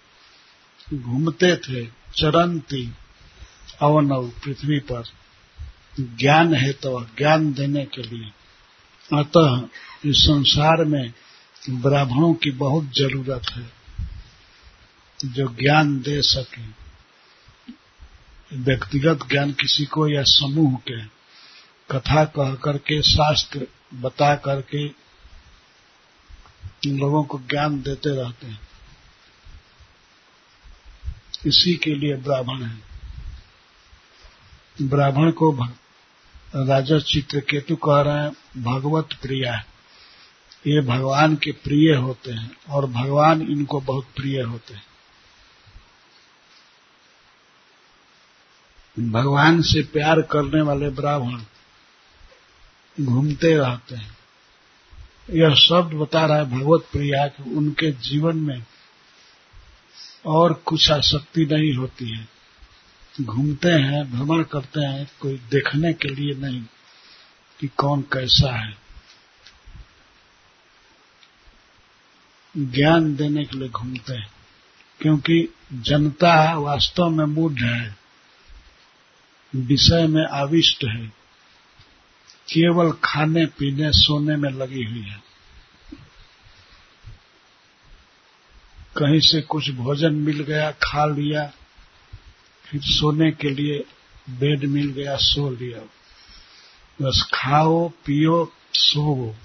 [0.98, 1.86] घूमते थे,
[2.16, 2.94] चरंती,
[3.82, 5.04] अवनव, पृथ्वी पर।
[6.00, 8.32] ज्ञान है तो ज्ञान देने के लिए।
[9.18, 9.68] अतः
[10.10, 11.14] इस संसार में
[11.70, 13.72] ब्राह्मणों की बहुत ज़रूरत है,
[15.26, 16.88] जो ज्ञान दे सके।
[18.58, 21.06] व्यक्तिगत ज्ञान किसी को या समूह के
[21.92, 25.08] कथा कह करके, शास्त्र बता करके
[26.88, 28.62] लोगों को ज्ञान देते रहते हैं।
[31.46, 32.82] इसी के लिए ब्राह्मण है।
[34.82, 35.52] ब्राह्मण को
[36.56, 38.32] राजा चित्रकेतु कह रहे हैं,
[38.64, 39.64] भगवत प्रिया
[40.68, 44.84] ये भगवान के प्रिय होते हैं और भगवान इनको बहुत प्रिय होते हैं।
[49.12, 51.42] भगवान से प्यार करने वाले ब्राह्मण
[53.02, 54.18] घूमते रहते हैं।
[55.30, 58.66] यह शब्द बता रहा है भगवत प्रिया कि उनके जीवन में
[60.26, 62.37] और कुछ आसक्ति नहीं होती है।
[63.22, 66.66] घूमते हैं, भ्रमण करते हैं, कोई देखने के लिए नहीं
[67.60, 68.78] कि कौन कैसा है।
[72.58, 74.30] ज्ञान देने के लिए घूमते हैं,
[75.02, 77.96] क्योंकि जनता वास्तव में मूढ़ है,
[79.56, 81.08] विषय में आविष्ट है,
[82.54, 85.24] केवल खाने, पीने, सोने में लगी हुई है।
[88.98, 91.52] कहीं से कुछ भोजन मिल गया, खा लिया
[92.70, 93.86] फिर सोने के लिए
[94.30, 95.80] बेड मिल गया, सो लिया।
[97.02, 99.36] बस खाओ, पियो सोवो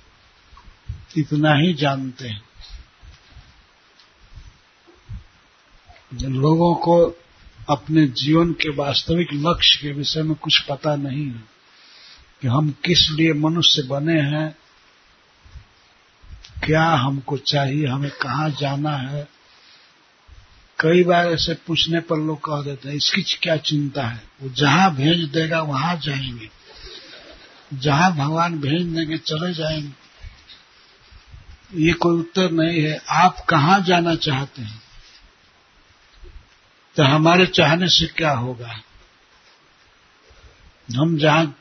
[1.17, 2.43] इतना ही जानते हैं।
[6.23, 6.97] लोगों को
[7.71, 11.45] अपने जीवन के वास्तविक लक्ष्य के विषय में कुछ पता नहीं है
[12.41, 14.57] कि हम किस लिए मनुष्य बने हैं,
[16.65, 19.29] क्या हमको चाहिए, हमें कहाँ जाना है
[20.83, 24.23] कई बार ऐसे पूछने पर लोग कह देते हैं इसकी क्या चिंता है?
[24.43, 26.49] वो जहाँ भेज देगा वहाँ जाएँगे।
[27.75, 29.93] जहाँ भगवान भेज देंगे चले जाएँगे।
[31.85, 34.83] ये कोई उत्तर नहीं है। आप कहाँ जाना चाहते हैं?
[36.97, 38.83] तो हमारे चाहने से क्या होगा?
[40.97, 41.57] हम जहाँ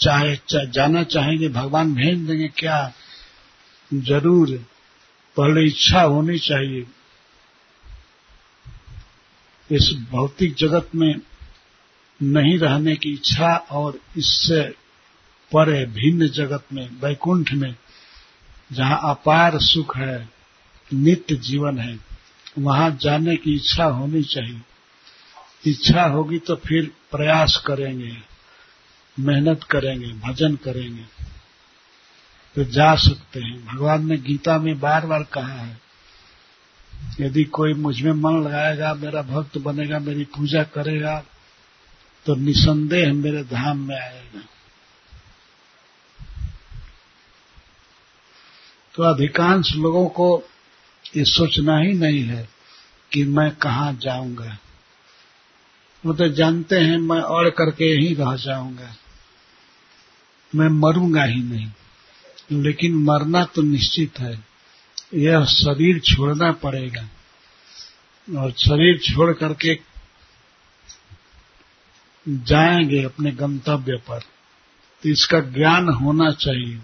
[0.00, 2.92] चाहे चा, जाना चाहेंगे भगवान भेज देंगे क्या
[3.94, 4.50] ज़रूर
[5.36, 6.86] पहले इच्छा होनी चाहिए।
[9.70, 11.14] इस भौतिक जगत में
[12.22, 14.62] नहीं रहने की इच्छा और इससे
[15.52, 17.74] परे भिन्न जगत में, वैकुंठ में,
[18.72, 20.28] जहाँ अपार सुख है,
[20.92, 21.98] नित्य जीवन है,
[22.58, 24.60] वहाँ जाने की इच्छा होनी चाहिए।
[25.66, 28.16] इच्छा होगी तो फिर प्रयास करेंगे,
[29.16, 31.04] मेहनत करेंगे, भजन करेंगे
[32.56, 35.83] तो जा सकते हैं। भगवान ने गीता में बार बार कहा है
[37.20, 41.24] यदि कोई मुझमें मन लगाएगा, मेरा भक्त बनेगा, मेरी पूजा करेगा
[42.26, 44.40] तो निसंदेह मेरे धाम में आएगा।
[48.94, 50.26] तो अधिकांश लोगों को
[51.16, 52.48] ये सोचना ही नहीं है
[53.12, 54.58] कि मैं कहाँ जाऊँगा।
[56.04, 58.94] वो तो जानते हैं, मैं और करके यहीं रह जाऊँगा।
[60.54, 61.70] मैं मरूँगा ही नहीं,
[62.62, 64.53] लेकिन मरना तो निश्चित है।
[65.14, 67.08] यह शरीर छोड़ना पड़ेगा।
[68.40, 69.78] और शरीर छोड़ करके
[72.28, 74.20] जाएँगे अपने गंतव्य पर।
[75.02, 76.80] तो इसका ज्ञान होना चाहिए।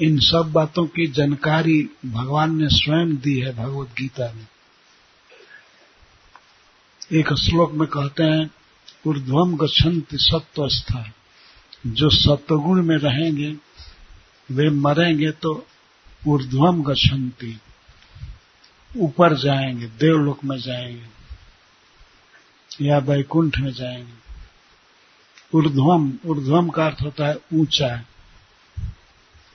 [0.00, 4.46] इन सब बातों की जानकारी भगवान ने स्वयं दी है भगवत गीता में।
[7.12, 8.50] एक श्लोक में कहते हैं
[9.06, 11.12] ऊर्ध्वम गच्छन्ति सत्वस्था
[11.86, 13.56] जो सत्वगुण में रहेंगे,
[14.50, 15.66] वे मरेंगे तो
[16.26, 17.60] ऊर्ध्वम गति
[18.96, 21.06] ऊपर जाएँगे, देवलोक में जाएँगे,
[22.86, 24.24] या वैकुंठ में जाएँगे।
[25.54, 28.04] ऊर्ध्वम ऊर्ध्वम का अर्थ होता है ऊँचा,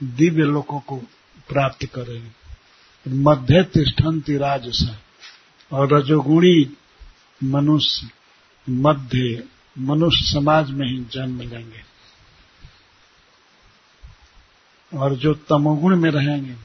[0.03, 0.97] दिव्य लोकों को
[1.49, 2.39] प्राप्त करेंगे
[3.15, 4.97] मध्य तिष्ठन्ति राजस,
[5.71, 6.77] और रजोगुणी
[7.43, 8.09] मनुष्य,
[8.69, 9.43] मध्य,
[9.79, 11.88] मनुष्य समाज में ही जन्म लेंगे।
[14.93, 16.55] और जो तमोगुण में रहेंगे,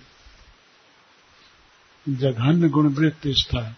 [2.09, 3.77] जघन्य गुण वृत्तिष्ठा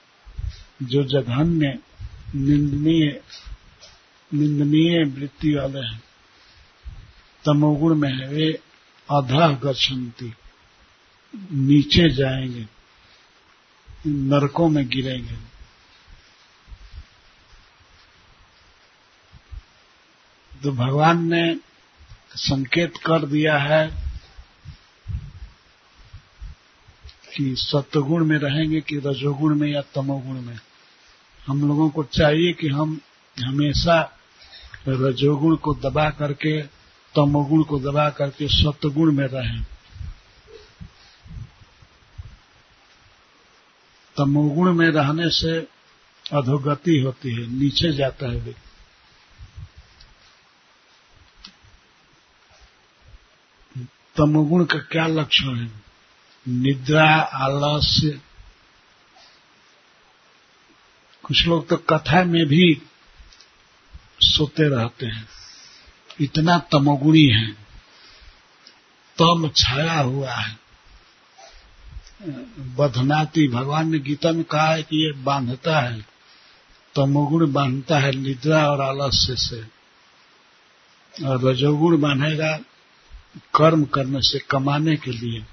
[0.82, 1.78] जो जघन्य,
[2.34, 3.20] निंदनीय
[4.34, 6.02] निंदनीय वृत्ति वाले हैं,
[7.44, 8.60] तमोगुण में है, वे
[9.10, 10.34] अधः गच्छन्ति
[11.52, 12.66] नीचे जाएँगे,
[14.06, 15.56] नरकों में गिरेंगे।
[20.62, 21.56] तो भगवान ने
[22.34, 24.05] संकेत कर दिया है
[27.36, 30.58] कि सत्वगुण में रहेंगे कि रजोगुण में या तमोगुण में।
[31.46, 33.00] हम लोगों को चाहिए कि हम
[33.44, 34.18] हमेशा
[34.88, 36.62] रजोगुण को दबा करके,
[37.14, 39.66] तमोगुण को दबा करके सत्वगुण में रहें।
[44.16, 45.68] तमोगुण में रहने से
[46.32, 48.62] अधोगति होती है, नीचे जाता है व्यक्ति।
[54.16, 55.85] तमोगुण का क्या लक्षण है?
[56.48, 58.20] निद्रा, आलस्य।
[61.22, 62.82] कुछ लोग तो कथा में भी
[64.20, 65.28] सोते रहते हैं।
[66.20, 67.52] इतना तमोगुणी है।
[69.18, 70.58] तम छाया हुआ है।
[72.76, 76.06] बधनाती भगवान ने गीता में कहा है कि ये बांधता है।
[76.94, 79.76] तमोगुण बांधता है निद्रा और आलस्य से।
[81.26, 82.58] और रजोगुण बांधेगा
[83.54, 85.44] कर्म करने से कमाने के लिए।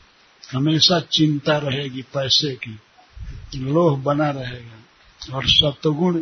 [0.53, 2.79] हमेशा चिंता रहेगी पैसे की,
[3.59, 6.21] लोह बना रहेगा और सतगुण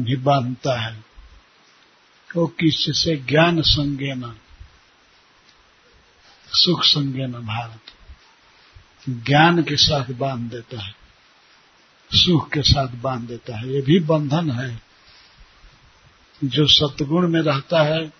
[0.00, 1.04] भी बांधता है।
[2.36, 4.36] वो किससे ज्ञान संज्ञान,
[6.48, 7.80] सुख संज्ञान भारत
[9.08, 10.94] ज्ञान के साथ बाँध देता है,
[12.14, 14.82] सुख के साथ बाँध देता है। ये भी बंधन है।
[16.44, 18.12] जो सतगुण में रहता है,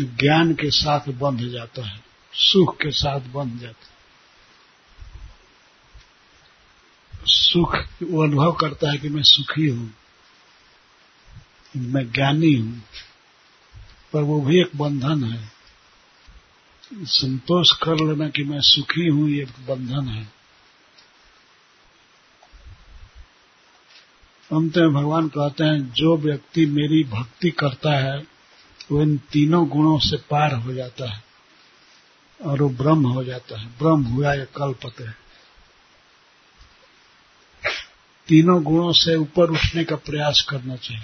[0.00, 3.86] ज्ञान के साथ बंध जाता है। सुख के साथ बन जाता
[7.26, 9.94] सुख वो अनुभव करता है कि मैं सुखी हूँ
[11.76, 12.82] मैं ज्ञानी हूँ,
[14.12, 15.52] पर वो भी एक बंधन है।
[16.92, 20.24] संतोष कर लेना कि मैं सुखी हूँ, ये बंधन है।
[24.52, 28.18] अंत में भगवान कहते हैं, जो व्यक्ति मेरी भक्ति करता है,
[28.92, 31.27] वो इन तीनों गुणों से पार हो जाता है।
[32.42, 35.28] और वो ब्रह्म हो जाता है। ब्रह्म हुआ या कल्पते है।
[38.28, 41.02] तीनों गुणों से ऊपर उठने का प्रयास करना चाहिए।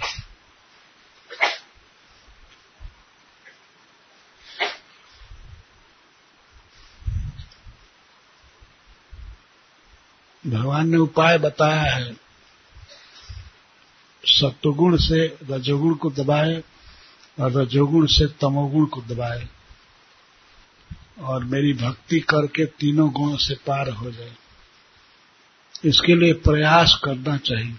[10.47, 12.17] भगवान ने उपाय बताया है।
[14.25, 16.63] सत्वगुण से रजोगुण को दबाए
[17.39, 19.47] और रजोगुण से तमोगुण को दबाए।
[21.19, 24.35] और मेरी भक्ति करके तीनों गुणों से पार हो जाए।
[25.85, 27.75] इसके लिए प्रयास करना चाहिए।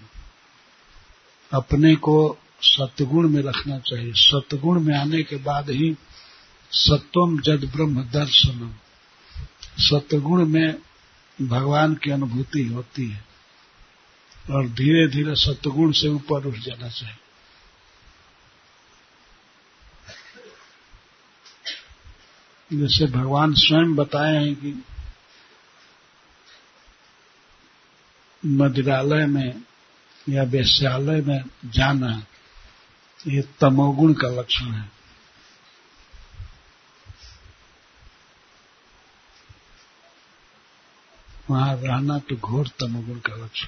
[1.53, 5.95] अपने को सत्गुण में रखना चाहिए। सत्गुण में आने के बाद ही
[6.71, 8.71] सत्वम जद ब्रह्म दर्शनम।
[9.79, 10.79] सत्गुण में
[11.41, 13.25] भगवान की अनुभूति होती है।
[14.51, 17.26] और धीरे धीरे सत्गुण से ऊपर उठ जाना चाहिए।
[22.73, 24.83] जैसे भगवान स्वयं बताए हैं कि
[28.45, 29.61] मदिरालय में
[30.29, 32.11] या वैश्यालय में जाना
[33.27, 34.89] ये तमोगुण का लक्षण है।
[41.49, 43.67] वहाँ रहना तो घोर तमोगुण का लक्षण।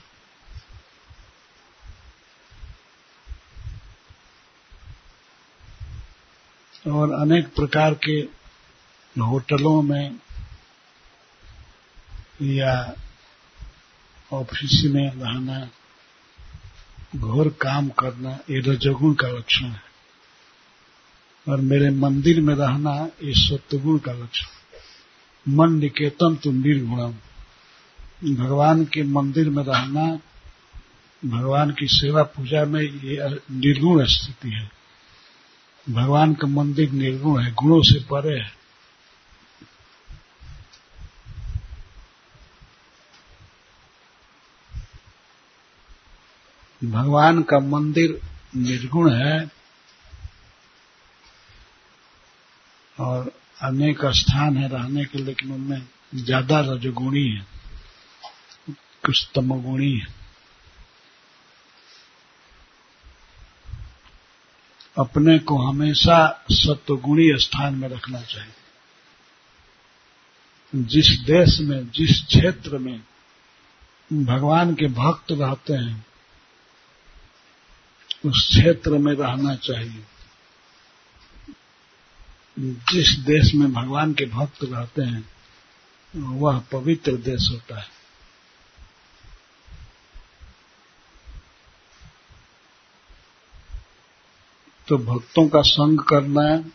[6.91, 8.39] और अनेक प्रकार के
[9.20, 10.20] होटलों में
[12.41, 12.95] या
[14.34, 15.70] ऑफ़िस में रहना,
[17.15, 19.82] घोर काम करना, ये रजोगुण का लक्षण है।
[21.49, 24.45] और मेरे मंदिर में रहना, ये सत्वगुण का लक्षण
[25.53, 27.13] मन निकेतन तो निर्गुणम।
[28.36, 30.20] भगवान के मंदिर में रहना,
[31.26, 33.17] भगवान की सेवा पूजा में ये
[33.51, 34.72] निर्गुण स्थिति है।
[35.89, 38.59] भगवान का मंदिर निर्गुण है, गुणों से परे है।
[46.82, 48.22] भगवान का मंदिर
[48.56, 49.52] निर्गुण है
[53.00, 57.46] और अनेक स्थान है रहने के, लेकिन उनमें ज़्यादा रजगुणी है
[59.06, 60.08] कुछ तमगुणी है।
[64.98, 68.54] अपने को हमेशा सत्वगुणी स्थान में रखना चाहिए।
[70.76, 73.00] जिस देश में, जिस क्षेत्र में
[74.14, 76.09] भगवान के भक्त रहते हैं
[78.26, 80.05] उस क्षेत्र में रहना चाहिए।
[82.59, 85.30] जिस देश में भगवान के भक्त रहते हैं,
[86.15, 87.99] वह पवित्र देश होता है।
[94.88, 96.70] तो भक्तों का संग करना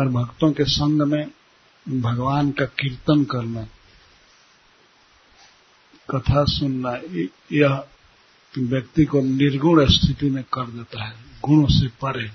[0.00, 1.30] और भक्तों के संग में
[2.00, 3.62] भगवान का कीर्तन करना
[6.10, 7.00] कथा सुनना
[7.52, 7.88] यह
[8.58, 12.30] व्यक्ति को निर्गुण स्थिति में कर देता है, गुणों से परे।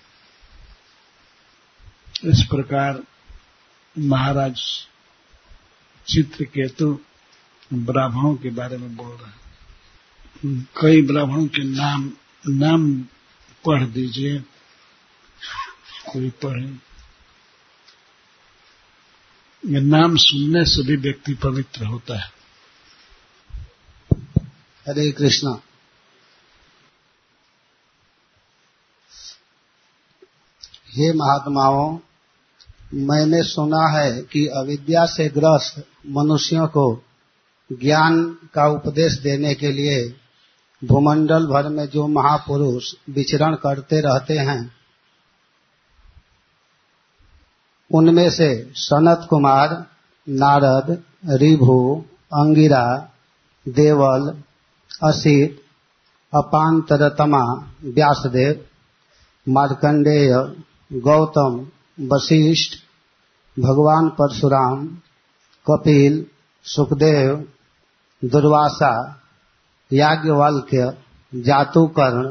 [2.30, 3.04] इस प्रकार
[4.00, 7.00] महाराज चित्र चित्रकेतु
[7.74, 9.44] ब्राह्मणों के बारे में बोल रहे हैं।
[10.82, 12.12] कई ब्राह्मणों के नाम
[12.48, 13.02] नाम
[13.66, 14.40] पढ़ दीजिए।
[16.12, 16.94] कोई पढ़े?
[19.66, 22.32] ये नाम सुनने से भी व्यक्ति पवित्र होता है।
[24.88, 25.62] हरे कृष्णा।
[30.98, 32.00] हे महात्माओं,
[32.94, 37.04] मैंने सुना है कि अविद्या से ग्रस्त मनुष्यों को
[37.72, 40.16] ज्ञान का उपदेश देने के लिए
[40.82, 44.72] भूमंडल भर में जो महापुरुष विचरण करते रहते हैं,
[47.92, 49.86] उनमें से सनत कुमार,
[50.30, 53.10] नारद, रिभु, अंगिरा,
[53.70, 54.42] देवल,
[55.04, 55.62] असित,
[56.34, 57.44] अपांतरतमा,
[57.84, 58.66] व्यासदेव,
[59.50, 60.34] मार्कंडेय
[60.94, 61.68] गौतम,
[62.02, 62.74] वशिष्ठ,
[63.60, 64.88] भगवान परशुराम,
[65.72, 66.26] कपिल,
[66.64, 67.48] सुखदेव,
[68.26, 69.22] दुर्वासा,
[69.94, 70.98] याज्ञवल्क्य,
[71.36, 72.30] जातुकर्ण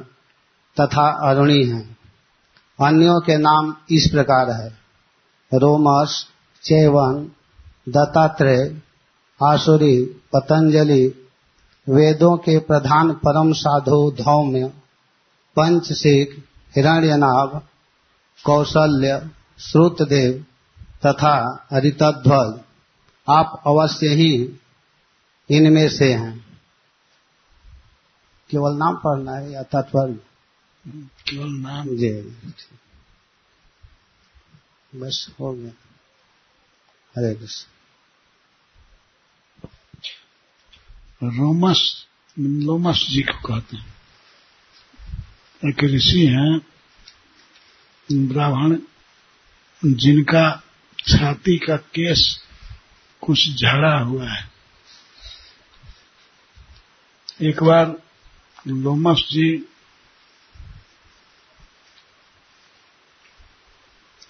[0.81, 1.97] तथा अरुणी हैं।
[2.87, 4.69] अन्यों के नाम इस प्रकार है।
[5.55, 6.27] रोमस
[6.63, 7.31] चेवन
[7.89, 8.83] दत्तात्रेय,
[9.45, 11.29] आसुरी, पतंजलि,
[11.89, 14.67] वेदों के प्रधान परम साधु धौम्य,
[15.57, 16.45] पंचशिख
[16.77, 17.63] हिरण्यनाभ
[18.45, 19.31] कौशल्य
[19.61, 20.47] श्रुतदेव
[21.07, 22.61] तथा ऋतध्वज
[23.29, 24.61] आप अवश्य ही
[25.51, 26.61] इनमें से हैं।
[28.51, 30.19] केवल नाम पढ़ना है या तात्पर्य?
[31.31, 32.23] केवल नाम। जी।
[34.95, 35.71] बस हो गया।
[37.17, 37.71] हरे कृष्ण।
[41.29, 42.07] रोमस
[42.39, 43.95] लोमस जी को कहते हैं।
[45.69, 46.72] एक ऋषि हैं
[48.13, 48.79] ब्राह्मण,
[49.85, 50.63] जिनका
[50.99, 52.45] छाती का केस
[53.21, 54.51] कुछ झड़ा हुआ है।
[57.43, 58.03] एक बार
[58.67, 59.59] लोमस जी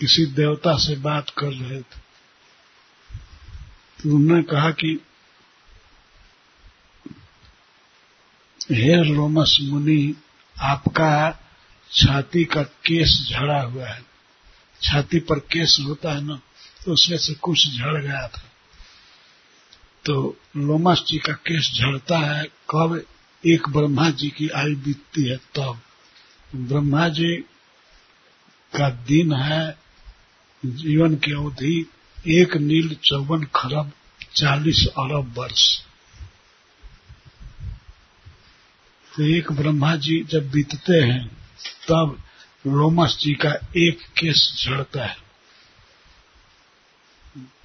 [0.01, 2.03] किसी देवता से बात कर रहे थे।
[4.03, 5.01] तो उन्होंने कहा कि,
[8.71, 10.15] हे लोमस मुनि,
[10.61, 11.39] आपका
[11.93, 14.01] छाती का केस झड़ा हुआ है।
[14.83, 16.41] छाती पर केस होता है ना
[16.85, 18.43] तो उसमें से कुछ झड़ गया था।
[20.05, 20.15] तो
[20.57, 23.03] लोमस जी का केस झड़ता है, कब
[23.45, 25.81] एक ब्रह्मा जी की आयु बीतती है तब।
[26.57, 27.37] ब्रह्मा जी
[28.73, 29.77] का दिन है,
[30.63, 31.87] जीवन की अवधि
[32.31, 33.93] एक नील चौवन खरब
[34.35, 35.69] चालीस अरब वर्ष।
[39.13, 42.23] तो एक ब्रह्मा जी जब बीतते हैं तब
[42.67, 45.17] लोमस जी का एक केस झड़ता है।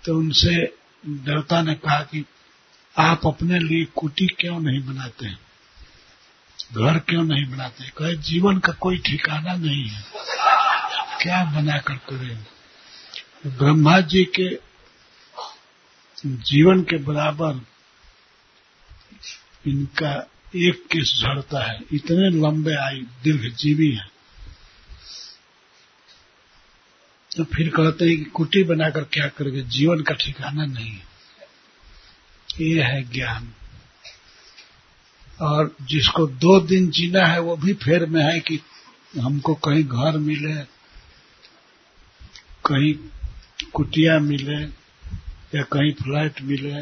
[0.06, 0.76] तो उनसे
[1.08, 2.26] देवता ने कहा कि
[2.98, 5.40] आप अपने लिए कुटी क्यों नहीं बनाते हैं?
[6.74, 10.06] घर क्यों नहीं बनाते कहे, जीवन का कोई ठिकाना नहीं है।
[11.22, 12.46] क्या बनाकर करें?
[13.58, 14.60] ब्रह्मा जी के
[16.26, 17.66] जीवन के बराबर
[19.68, 21.80] इनका एक केस झड़ता है?
[21.92, 24.10] इतने लंबे आयु दीर्घ जीवी है।
[27.38, 29.62] तो फिर कहते हैं कि कुटी बनाकर क्या करेंगे?
[29.62, 31.08] जीवन का ठिकाना नहीं है।
[32.62, 33.54] ये है ज्ञान।
[35.42, 38.60] और जिसको दो दिन जीना है, वो भी फेर में है कि
[39.20, 40.56] हमको कहीं घर मिले,
[42.70, 42.94] कहीं
[43.74, 44.64] कुटिया मिले,
[45.58, 46.82] या कहीं फ्लैट मिले।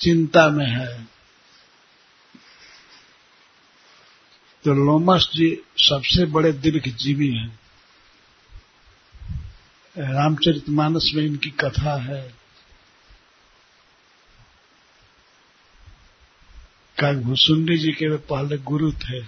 [0.00, 1.15] चिंता में है।
[4.66, 7.58] तो लोमस जी सबसे बड़े दीर्घ जीवी हैं।
[9.96, 12.34] रामचरितमानस में इनकी कथा है।
[16.98, 19.20] काकभूसुंडी जी के वे पहले गुरु थे।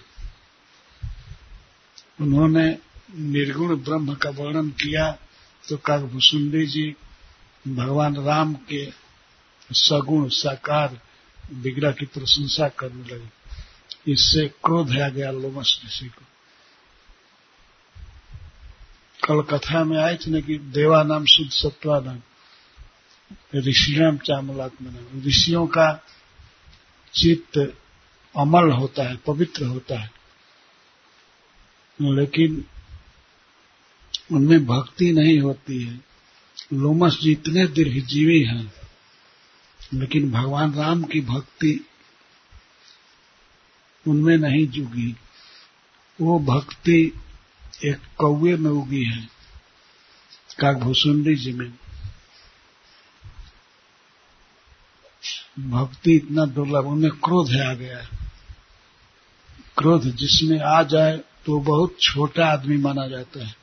[2.20, 2.78] उन्होंने
[3.14, 5.10] निर्गुण ब्रह्म का वर्णन किया
[5.68, 6.94] तो काकभूसुंडी जी
[7.68, 8.86] भगवान राम के
[9.72, 11.00] सगुण साकार
[11.52, 13.37] विग्रह की प्रशंसा करने लगे।
[14.08, 16.24] इससे क्रोध आ गया लोमस ऋषि को।
[19.26, 22.18] कल कथा में आए थे ना कि देवा नाम शुद्ध सत्वा नाम।
[23.54, 26.06] ऋषियाम चामलात्म नाम ऋषियों का
[27.14, 27.78] चित्त
[28.36, 30.10] अमल होता है, पवित्र होता है।
[32.00, 32.64] लेकिन
[34.32, 35.94] उनमें भक्ति नहीं होती है।
[36.72, 38.72] लोमस जी इतने दीर्घजीवी हैं,
[39.94, 41.87] लेकिन भगवान राम की भक्ति
[44.06, 45.16] उनमें नहीं जुगी।
[46.20, 47.20] वो भक्ति
[47.84, 49.28] एक कौए में उगी है
[50.60, 51.72] काकभूसुंडी जी में।
[55.70, 58.02] भक्ति इतना दुर्लभ, उनमें क्रोध है आ गया।
[59.78, 63.56] क्रोध जिसमें आ जाए तो बहुत छोटा आदमी माना जाता है।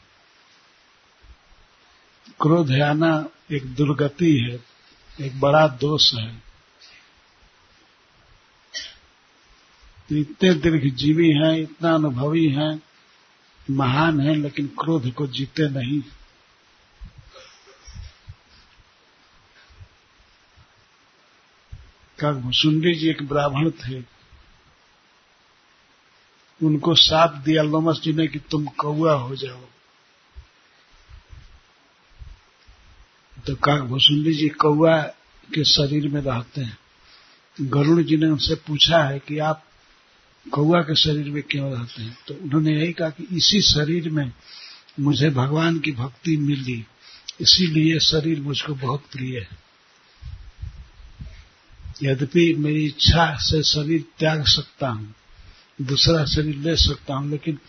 [2.41, 4.59] क्रोध आना एक दुर्गति है,
[5.25, 6.43] एक बड़ा दोष है।
[10.11, 12.81] इतने दीर्घ जीवी हैं, इतना अनुभवी हैं,
[13.71, 16.01] महान है, लेकिन क्रोध को जीते नहीं।
[22.19, 24.03] काकभूसुंडी जी एक ब्राह्मण थे।
[26.63, 29.61] उनको साप दिया लोमस जी ने कि तुम कौआ हो जाओ।
[33.47, 35.01] तो काकभूसुंडी जी कौआ
[35.53, 36.77] के शरीर में रहते हैं।
[37.61, 39.63] गरुण जी ने उनसे पूछा है कि आप
[40.51, 42.17] कौआ के शरीर में क्यों रहते हैं?
[42.27, 44.31] तो उन्होंने यही कहा कि इसी शरीर में
[44.99, 46.85] मुझे भगवान की भक्ति मिली।
[47.41, 49.65] इसीलिए शरीर मुझको बहुत प्रिय है।
[52.03, 55.15] यद्यपि मेरी इच्छा से शरीर त्याग सकता हूँ,
[55.81, 57.59] दूसरा शरीर ले सकता हूँ, लेकिन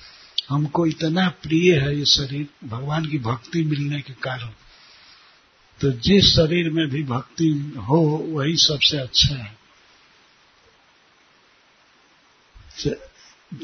[0.49, 4.51] हमको इतना प्रिय है ये शरीर, भगवान की भक्ति मिलने के कारण।
[5.81, 9.66] तो जिस शरीर में भी भक्ति हो, वही सबसे अच्छा है।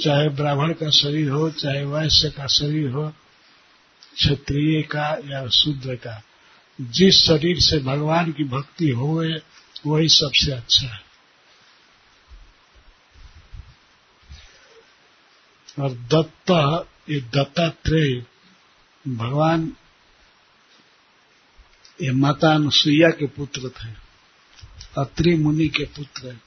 [0.01, 3.09] चाहे ब्राह्मण का शरीर हो, चाहे वैश्य का शरीर हो,
[4.15, 6.23] क्षत्रिय का या शूद्र का,
[6.81, 9.25] जिस शरीर से भगवान की भक्ति हो
[9.87, 11.01] वही सबसे अच्छा है।
[15.81, 16.51] और दत्त,
[17.11, 18.27] ये दत्तात्रेय,
[19.09, 19.73] भगवान,
[22.03, 23.91] ये माता अनुसुईया के पुत्र थे
[24.99, 26.39] अत्रि मुनि के पुत्र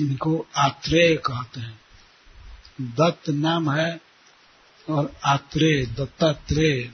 [0.00, 1.80] इनको आत्रेय कहते हैं।
[2.80, 4.00] दत्त नाम है
[4.90, 6.92] और आत्रेय, दत्तात्रेय,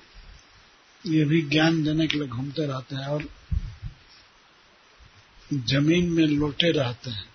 [1.06, 3.28] ये भी ज्ञान देने के लिए घूमते रहते हैं और
[5.54, 7.30] ज़मीन में लोटे रहते हैं।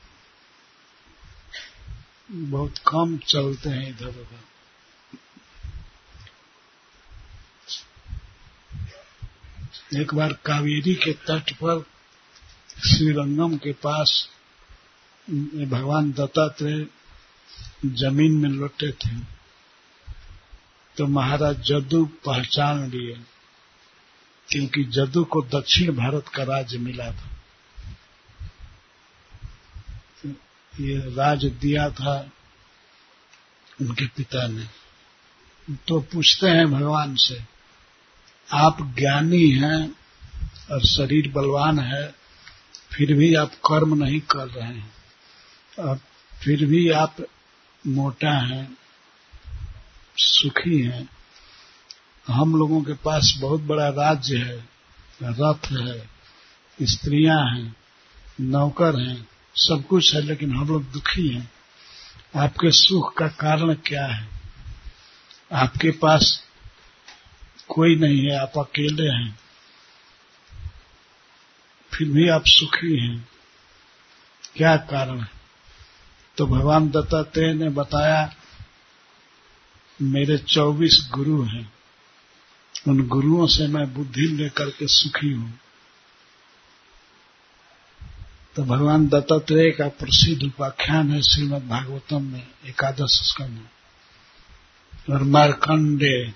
[2.31, 4.47] बहुत कम चलते हैं इधर उधर।
[10.01, 11.85] एक बार कावेरी के तट पर
[12.87, 14.29] श्रीरंगम के पास
[15.27, 16.85] भगवान दत्तात्रेय
[17.95, 19.15] ज़मीन में लौटे थे
[20.97, 23.15] तो महाराज जदू पहचान लिए,
[24.49, 27.29] क्योंकि जदू को दक्षिण भारत का राज्य मिला था।
[30.73, 32.17] ये राज दिया था
[33.79, 34.67] उनके पिता ने।
[35.87, 37.41] तो पूछते हैं भगवान से,
[38.49, 39.81] आप ज्ञानी हैं
[40.71, 42.07] और शरीर बलवान है,
[42.91, 44.96] फिर भी आप कर्म नहीं कर रहे हैं।
[45.79, 45.99] और
[46.43, 47.15] फिर भी आप
[47.87, 48.77] मोटा हैं,
[50.17, 51.09] सुखी हैं,
[52.27, 54.69] हम लोगों के पास बहुत बड़ा राज्य है,
[55.23, 56.09] रथ है,
[56.81, 57.75] स्त्रियाँ हैं,
[58.41, 61.51] नौकर हैं, सब कुछ है, लेकिन हम लोग दुखी हैं।
[62.35, 64.27] आपके सुख का कारण क्या है?
[65.51, 66.43] आपके पास
[67.67, 69.39] कोई नहीं है, आप अकेले हैं।
[71.93, 73.29] फिर भी आप सुखी हैं।
[74.55, 75.36] क्या कारण है?
[76.37, 78.33] तो भगवान दत्तात्रेय ने बताया,
[80.01, 81.73] मेरे चौबीस गुरु हैं।
[82.87, 85.59] उन गुरुओं से मैं बुद्धि लेकर के सुखी हूँ।
[88.55, 93.67] तो भगवान दत्तात्रेय का प्रसिद्ध उपाख्यान है श्रीमद भागवतम में, एकादश स्कंद
[95.11, 96.33] और मारकंडे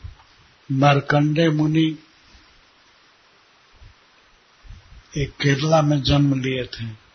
[0.72, 2.00] मारकंडे मुनि
[5.18, 7.11] एक केरला में जन्म लिए थे।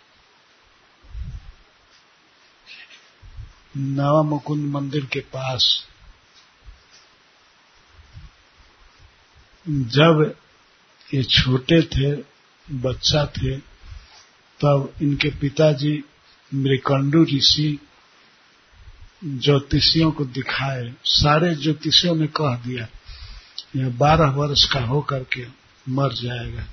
[3.77, 5.87] नवा मुकुंद मंदिर के पास,
[9.69, 10.35] जब
[11.15, 12.23] ये छोटे थे,
[12.75, 13.57] बच्चा थे,
[14.61, 16.05] तब इनके पिताजी
[16.55, 17.79] मृकंडू ऋषि
[19.25, 22.89] ज्योतिषियों को दिखाए, सारे ज्योतिषियों ने कह दिया,
[23.77, 25.47] यह बारह वर्ष का होकर के
[25.89, 26.65] मर जाएगा।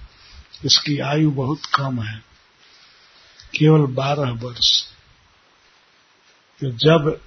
[0.66, 2.24] इसकी आयु बहुत कम है,
[3.58, 4.93] केवल बारह वर्ष।
[6.60, 7.22] तो जब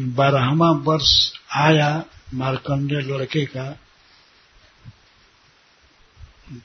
[0.00, 2.04] बारहवा वर्ष आया
[2.34, 3.72] मारकंडे लड़के का,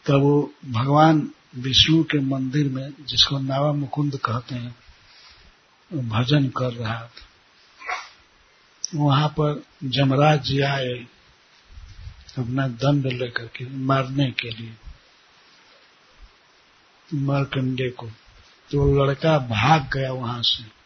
[0.05, 4.75] तब वो भगवान विष्णु के मंदिर में, जिसको नावा मुकुंद कहते हैं,
[5.93, 7.27] भजन कर रहा था।
[8.95, 11.07] वहाँ पर जमराज जी आए
[12.37, 14.77] अपना दंड लेकर के मारने के लिए
[17.13, 18.07] मारकंडे को।
[18.71, 20.76] तो लड़का भाग गया वहाँ से।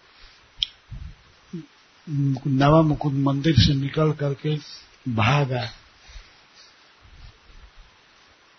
[2.11, 4.55] नवा मुकुंद मंदिर से निकल करके
[5.09, 5.69] भागा।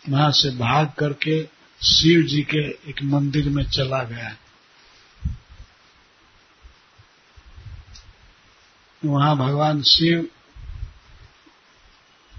[0.08, 1.42] वहाँ से भाग करके
[1.82, 4.36] शिव जी के एक मंदिर में चला गया।
[9.04, 10.22] वहाँ भगवान शिव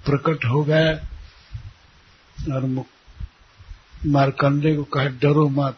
[0.05, 0.93] प्रकट हो गए
[2.53, 2.85] और
[4.05, 5.77] मारकंडे को कहे, डरो मत।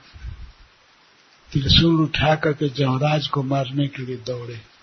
[1.52, 4.75] त्रिशूल उठा करके जमराज को मारने के लिए दौड़े।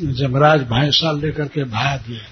[0.00, 2.26] जमराज भैंसा लेकर के भाग गए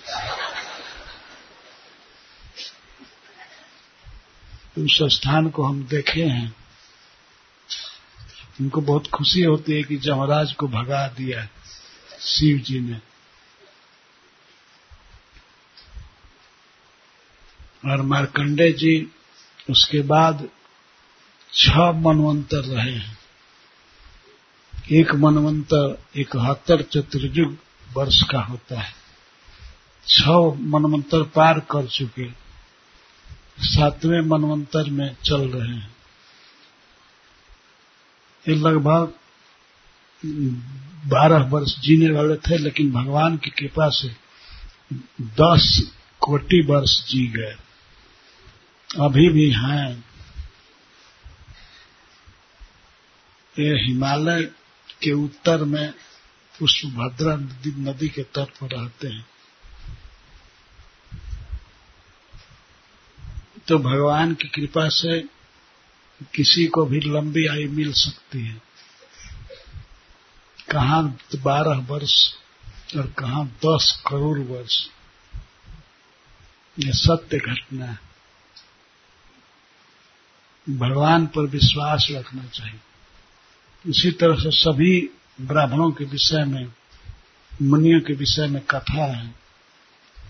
[4.85, 6.57] उस स्थान को हम देखे हैं।
[8.61, 11.49] उनको बहुत खुशी होती है कि जमराज को भगा दिया
[12.21, 13.01] शिव जी ने।
[17.91, 19.11] और मार्कंडे जी,
[19.71, 20.49] उसके बाद
[21.53, 23.24] छह मनवंतर रहे हैं।
[24.93, 27.59] एक मनवंतर इकहत्तर चतुर्युग
[27.97, 28.93] वर्ष का होता है।
[30.07, 32.31] छह मनवंतर पार कर चुके।
[33.61, 35.97] सातवें मनवंतर में चल रहे हैं।
[38.49, 39.15] ये लगभग
[41.07, 44.09] बारह वर्ष जीने वाले थे, लेकिन भगवान की कृपा से
[45.21, 47.57] दस कोटि वर्ष जी गए।
[49.01, 50.05] अभी भी हैं।
[53.59, 54.51] ये हिमालय
[55.05, 55.95] के उत्तर में
[56.59, 59.27] पुष्पभद्रा नदी, नदी के तट पर रहते हैं।
[63.69, 65.21] तो भगवान की कृपा से
[66.35, 68.63] किसी को भी लंबी आयु मिल सकती है।
[70.71, 71.03] कहा
[71.43, 72.35] बारह वर्ष
[72.97, 74.87] और कहा दस करोड़ वर्ष?
[76.79, 77.99] यह सत्य घटना है।
[80.69, 82.81] भगवान पर विश्वास रखना चाहिए।
[83.87, 85.11] इसी तरह से सभी
[85.41, 86.73] ब्राह्मणों के विषय में,
[87.63, 89.35] मुनियों के विषय में कथा है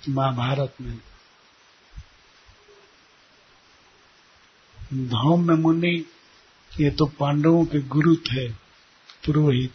[0.09, 0.99] महाभारत में।
[5.09, 6.05] धौम में मुनि,
[6.81, 8.49] ये तो पांडवों के गुरु थे,
[9.25, 9.73] पुरोहित।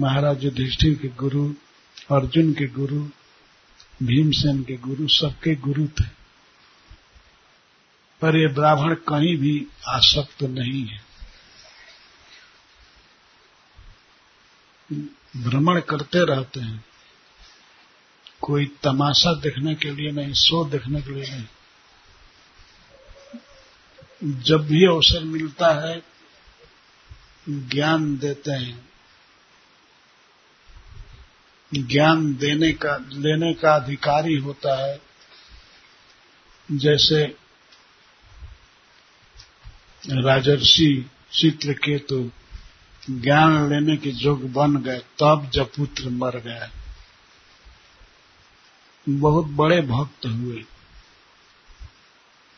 [0.00, 1.54] महाराज युधिष्ठिर के गुरु,
[2.10, 3.08] अर्जुन के गुरु,
[4.02, 6.04] भीमसेन के गुरु, सबके गुरु थे।
[8.20, 11.13] पर ये ब्राह्मण कहीं भी आसक्त नहीं है।
[15.36, 16.84] भ्रमण करते रहते हैं।
[18.40, 21.44] कोई तमाशा देखने के लिए नहीं, शो देखने के लिए नहीं।
[24.42, 26.02] जब भी अवसर मिलता है,
[27.48, 28.88] ज्ञान देते हैं।
[31.74, 35.00] ज्ञान देने का, लेने का अधिकारी होता है।
[36.72, 37.36] जैसे
[40.10, 42.30] राजर्षि चित्रकेतु
[43.10, 46.70] ज्ञान लेने के जोग बन गए, तब जब पुत्र मर गया
[49.08, 50.64] बहुत बड़े भक्त हुए।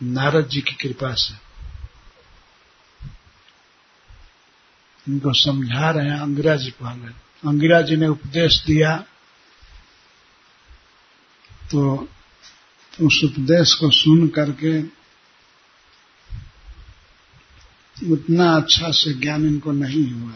[0.02, 1.34] नारद जी की कृपा से।
[5.08, 7.08] उनको समझा रहे हैं अंगिरा जी पहले।
[7.48, 8.96] अंगिरा जी ने उपदेश दिया
[11.70, 12.08] तो
[13.02, 14.82] उस उपदेश को सुन करके
[17.96, 20.32] उतना अच्छा से ज्ञान इनको नहीं हुआ।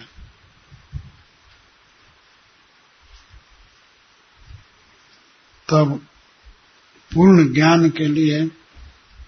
[5.69, 6.01] तब
[7.11, 8.51] पूर्ण ज्ञान के लिए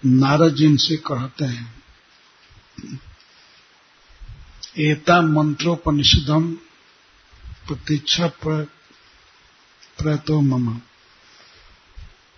[0.05, 1.73] नारद जी कहते हैं,
[4.81, 6.51] एता मंत्रोपनिषदम
[7.67, 10.79] प्रतीक्षा प्रतो मम।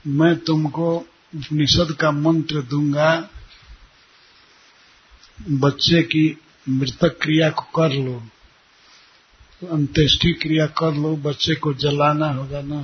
[0.06, 3.30] मैं तुमको उपनिषद का मंत्र दूँगा
[5.42, 6.38] बच्चे की
[6.70, 8.24] मृतक क्रिया को कर लो,
[9.72, 12.82] अंत्येष्टि क्रिया कर लो, बच्चे को जलाना होगा ना।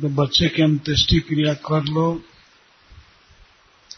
[0.00, 2.22] तो बच्चे की अंत्येष्टि क्रिया कर लो,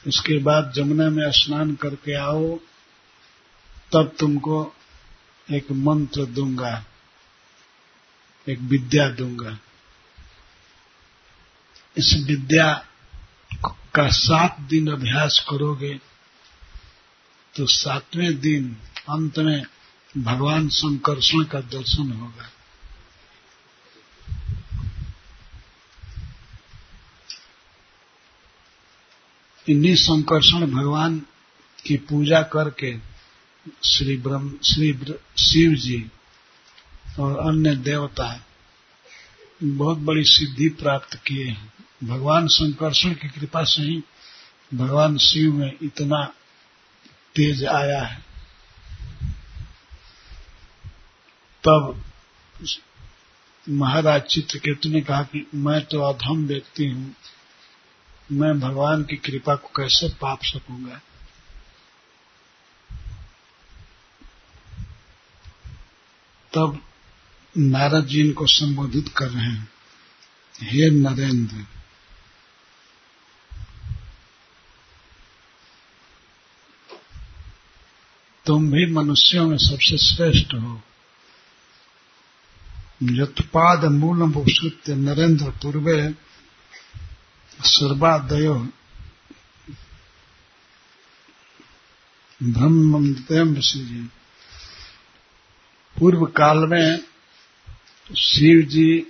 [0.07, 2.57] उसके बाद जमुना में स्नान करके आओ,
[3.93, 4.75] तब तुमको
[5.51, 6.85] एक मंत्र दूँगा,
[8.49, 9.59] एक विद्या दूँगा।
[11.97, 12.87] इस विद्या
[13.95, 16.12] का सात दिन अभ्यास करोगे
[17.57, 18.77] तो सातवें दिन
[19.09, 19.63] अंत में
[20.19, 22.51] भगवान संकर्षण का दर्शन होगा।
[29.69, 31.19] इन्हीं संकर्षण भगवान
[31.85, 32.97] की पूजा करके
[33.85, 34.93] श्री ब्रह्म, श्री
[35.39, 36.11] शिव जी
[37.19, 38.45] और अन्य देवता
[39.63, 41.73] बहुत बड़ी सिद्धि प्राप्त किए हैं।
[42.05, 44.03] भगवान संकर्षण की कृपा से ही
[44.75, 46.35] भगवान शिव में इतना
[47.35, 48.21] तेज आया है।
[51.65, 52.03] तब
[53.67, 57.15] महाराज चित्रकेतु ने कहा कि मैं तो अधम व्यक्ति हूँ।
[58.33, 61.01] मैं भगवान की कृपा को कैसे पाप सकूँगा
[66.53, 66.81] तब
[67.55, 69.69] नारद जी इनको संबोधित कर रहे हैं।
[70.55, 71.67] हे नरेंद्र
[78.47, 80.83] तुम भी मनुष्यों में सबसे श्रेष्ठ हो।
[83.03, 86.15] यत्पाद मूल भूषित नरेंद्र पूर्वे
[87.61, 88.55] सर्वादयो।
[92.43, 94.03] ब्रह्म जी
[95.99, 96.99] पूर्व काल में
[98.19, 99.07] शिव जी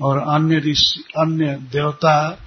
[0.00, 2.46] और अन्य ऋषि, अन्य देवता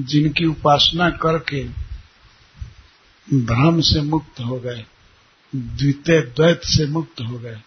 [0.00, 1.85] जिनकी उपासना करके
[3.34, 4.84] भ्रम से मुक्त हो गए,
[5.56, 7.60] द्वितीय द्वैत से मुक्त हो गए।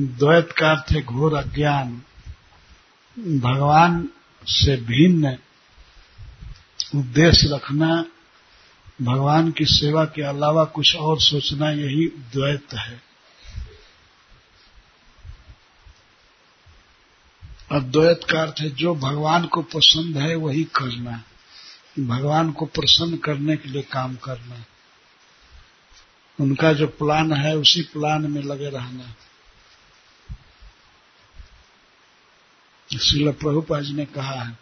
[0.00, 2.02] द्वैत का अर्थ है घोर अज्ञान।
[3.18, 4.08] भगवान
[4.46, 5.38] से भिन्न
[6.94, 8.04] उद्देश्य रखना,
[9.02, 13.02] भगवान की सेवा के अलावा कुछ और सोचना, यही द्वैत है।
[17.72, 21.22] अद्वैत का अर्थ है जो भगवान को पसंद है, वही करना।
[22.00, 24.64] भगवान को प्रसन्न करने के लिए काम करना।
[26.40, 29.14] उनका जो प्लान है, उसी प्लान में लगे रहना।
[32.98, 34.58] श्रील प्रभुपा जी ने कहा है,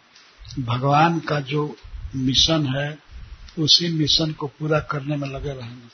[0.59, 1.77] भगवान का जो
[2.15, 2.99] मिशन है,
[3.59, 5.89] उसी मिशन को पूरा करने में लगे रहना।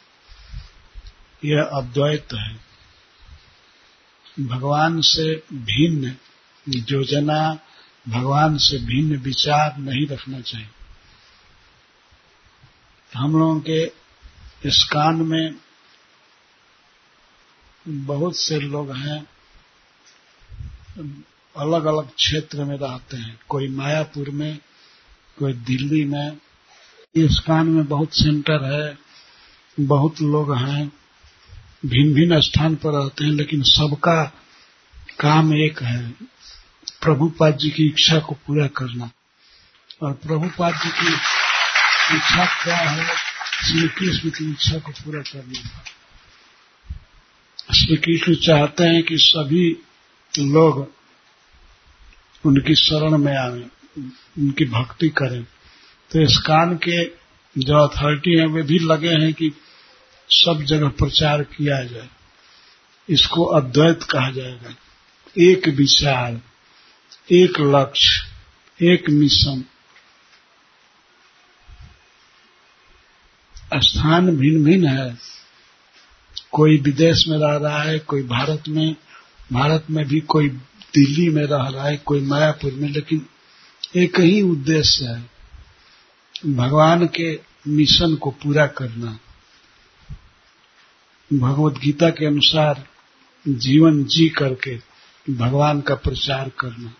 [1.46, 2.60] यह अद्वैत है।
[4.40, 6.16] भगवान से भिन्न
[6.70, 7.60] योजना,
[8.10, 10.70] भगवान से भिन्न विचार नहीं रखना चाहिए।
[13.16, 13.86] हम लोगों के
[14.66, 15.56] इस कान में
[17.88, 19.20] बहुत से लोग हैं
[21.58, 24.60] अलग अलग क्षेत्र में रहते हैं। कोई मायापुर में,
[25.40, 26.38] कोई दिल्ली में।
[27.16, 28.98] इस कान में बहुत सेंटर है,
[29.80, 30.92] बहुत लोग हैं
[31.86, 34.24] भिन्न भिन्न स्थान पर रहते हैं, लेकिन सबका
[35.20, 36.12] काम एक है,
[37.02, 39.12] प्रभुपाद जी की इच्छा को पूरा करना।
[40.04, 41.14] और प्रभुपाद जी की
[42.16, 43.16] इच्छा क्या है?
[43.68, 45.84] श्री कृष्ण की इच्छा को पूरा करना
[47.74, 49.78] श्री कृष्ण चाहते हैं कि सभी
[50.40, 50.94] लोग
[52.46, 53.68] उनकी शरण में आवे
[54.42, 55.44] उनकी भक्ति करें।
[56.12, 57.06] तो इस कान के
[57.58, 59.52] जो अथॉरिटी है, वे भी लगे हैं कि
[60.30, 62.10] सब जगह प्रचार किया जाए।
[63.10, 64.76] इसको अद्वैत कहा जाएगा।
[65.38, 66.42] एक विचार,
[67.32, 68.30] एक लक्ष्य,
[68.94, 69.66] एक मिशन।
[73.74, 75.18] स्थान भिन्न भिन्न है।
[76.52, 78.96] कोई विदेश में रह रहा है, कोई भारत में
[79.54, 80.50] भारत में भी कोई
[80.94, 83.26] दिल्ली में रह रहा है, कोई मायापुर में, लेकिन
[83.96, 85.30] एक ही उद्देश्य है,
[86.56, 89.20] भगवान के मिशन को पूरा करना।
[91.34, 92.88] भगवत गीता के अनुसार
[93.48, 94.80] जीवन जी करके
[95.30, 96.94] भगवान का प्रचार करना।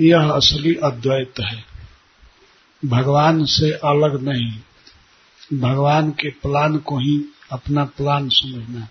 [0.00, 1.64] यह असली अद्वैत है।
[2.84, 4.60] भगवान से अलग नहीं।
[5.52, 8.88] भगवान के प्लान को ही अपना प्लान समझना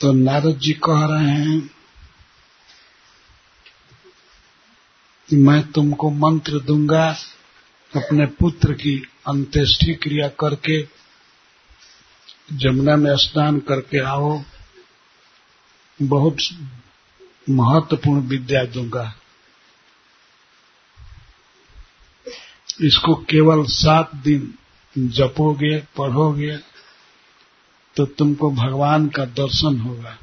[0.00, 1.60] तो नारद जी कह रहे हैं
[5.28, 7.16] कि मैं तुमको मंत्र दूँगा,
[7.96, 10.82] अपने पुत्र की अंत्येष्टि क्रिया करके
[12.52, 14.42] जमुना में स्नान करके आओ।
[16.02, 16.36] बहुत
[17.50, 19.14] महत्वपूर्ण विद्या दूँगा।
[22.80, 24.54] इसको केवल सात दिन
[24.98, 26.56] जपोगे, पढ़ोगे
[27.96, 30.18] तो तुमको भगवान का दर्शन होगा।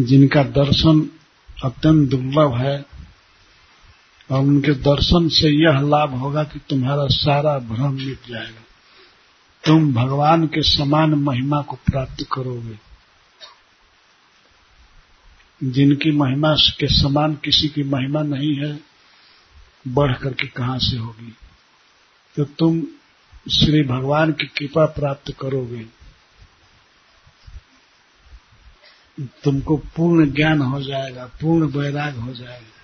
[0.00, 1.10] जिनका दर्शन
[1.64, 2.86] अत्यंत दुर्लभ है,
[4.30, 8.64] और उनके दर्शन से यह लाभ होगा कि तुम्हारा सारा भ्रम मिट जाएगा।
[9.66, 12.78] तुम भगवान के समान महिमा को प्राप्त करोगे।
[15.64, 18.89] जिनकी महिमा के समान किसी की महिमा नहीं है
[19.88, 21.36] बढ़ करके कहाँ से होगी?
[22.36, 22.82] तो तुम
[23.52, 25.86] श्री भगवान की कृपा प्राप्त करोगे।
[29.20, 32.80] तुमको पूर्ण ज्ञान हो जाएगा, पूर्ण वैराग हो जाएगा।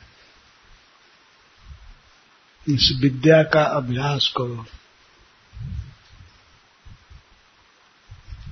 [2.68, 4.66] इस विद्या का अभ्यास करो।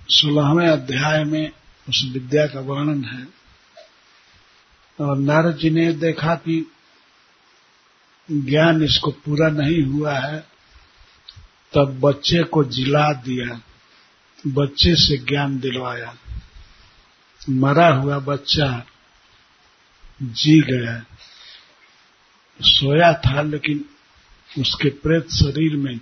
[0.09, 1.53] सोलहवें अध्याय में
[1.89, 3.29] उस विद्या का वर्णन है।
[5.01, 6.74] और नारद जी ने देखा कि
[8.33, 10.41] ज्ञान इसको पूरा नहीं हुआ है,
[11.75, 13.61] तब बच्चे को जिला दिया,
[14.47, 16.17] बच्चे से ज्ञान दिलवाया।
[17.51, 18.85] मरा हुआ बच्चा
[20.23, 21.05] जी गया।
[22.63, 23.85] सोया था, लेकिन
[24.59, 26.01] उसके प्रेत शरीर में,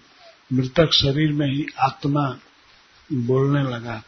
[0.52, 2.38] मृतक शरीर में ही आत्मा
[3.12, 4.02] बोलने लगा।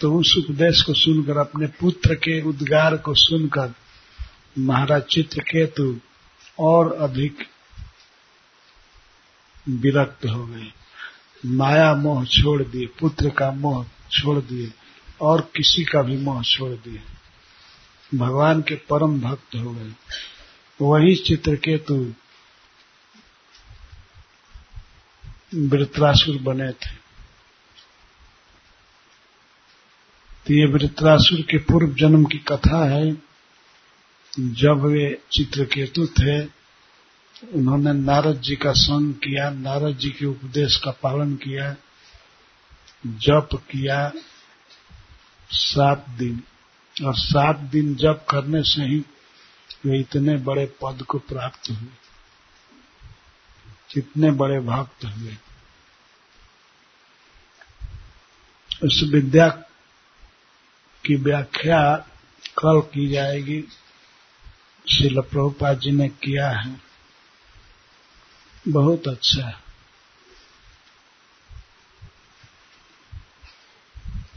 [0.00, 3.74] तो उस उपदेश को सुनकर, अपने पुत्र के उद्गार को सुनकर
[4.58, 6.00] महाराज चित्रकेतु
[6.58, 7.48] और अधिक
[9.68, 10.72] विरक्त हो गए।
[11.46, 14.72] माया मोह छोड़ दिए, पुत्र का मोह छोड़ दिए,
[15.20, 17.02] और किसी का भी मोह छोड़ दिए।
[18.18, 19.92] भगवान के परम भक्त हो गए।
[20.82, 22.14] वही चित्रकेतु
[25.54, 27.00] वृत्रासुर बने थे।
[30.46, 33.29] तो ये वृत्रासुर के पूर्व जन्म की कथा है।
[34.38, 36.44] जब वे चित्रकेतु थे,
[37.52, 41.76] उन्होंने नारद जी का संग किया, नारद जी के उपदेश का पालन किया,
[43.06, 44.12] जप किया
[45.50, 46.42] सात दिन।
[47.04, 49.04] और सात दिन जप करने से ही
[49.86, 51.88] वे इतने बड़े पद को प्राप्त हुए।
[53.92, 55.36] कितने बड़े भक्त हुए।
[58.84, 59.48] उस विद्या
[61.04, 61.96] की व्याख्या
[62.58, 63.64] कल की जाएगी।
[64.90, 66.80] शिल प्रभुपाद जी ने किया है।
[68.68, 69.70] बहुत अच्छा है।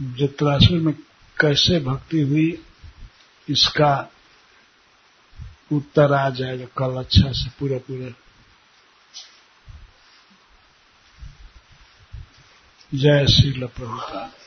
[0.01, 0.93] वृत्रासुर में
[1.39, 2.63] कैसे भक्ति हुई,
[3.49, 4.11] इसका
[5.71, 8.15] उत्तर आ जाएगा कल अच्छा से पूरे पूरे।
[12.93, 14.42] जय श्री प्रभुपाद।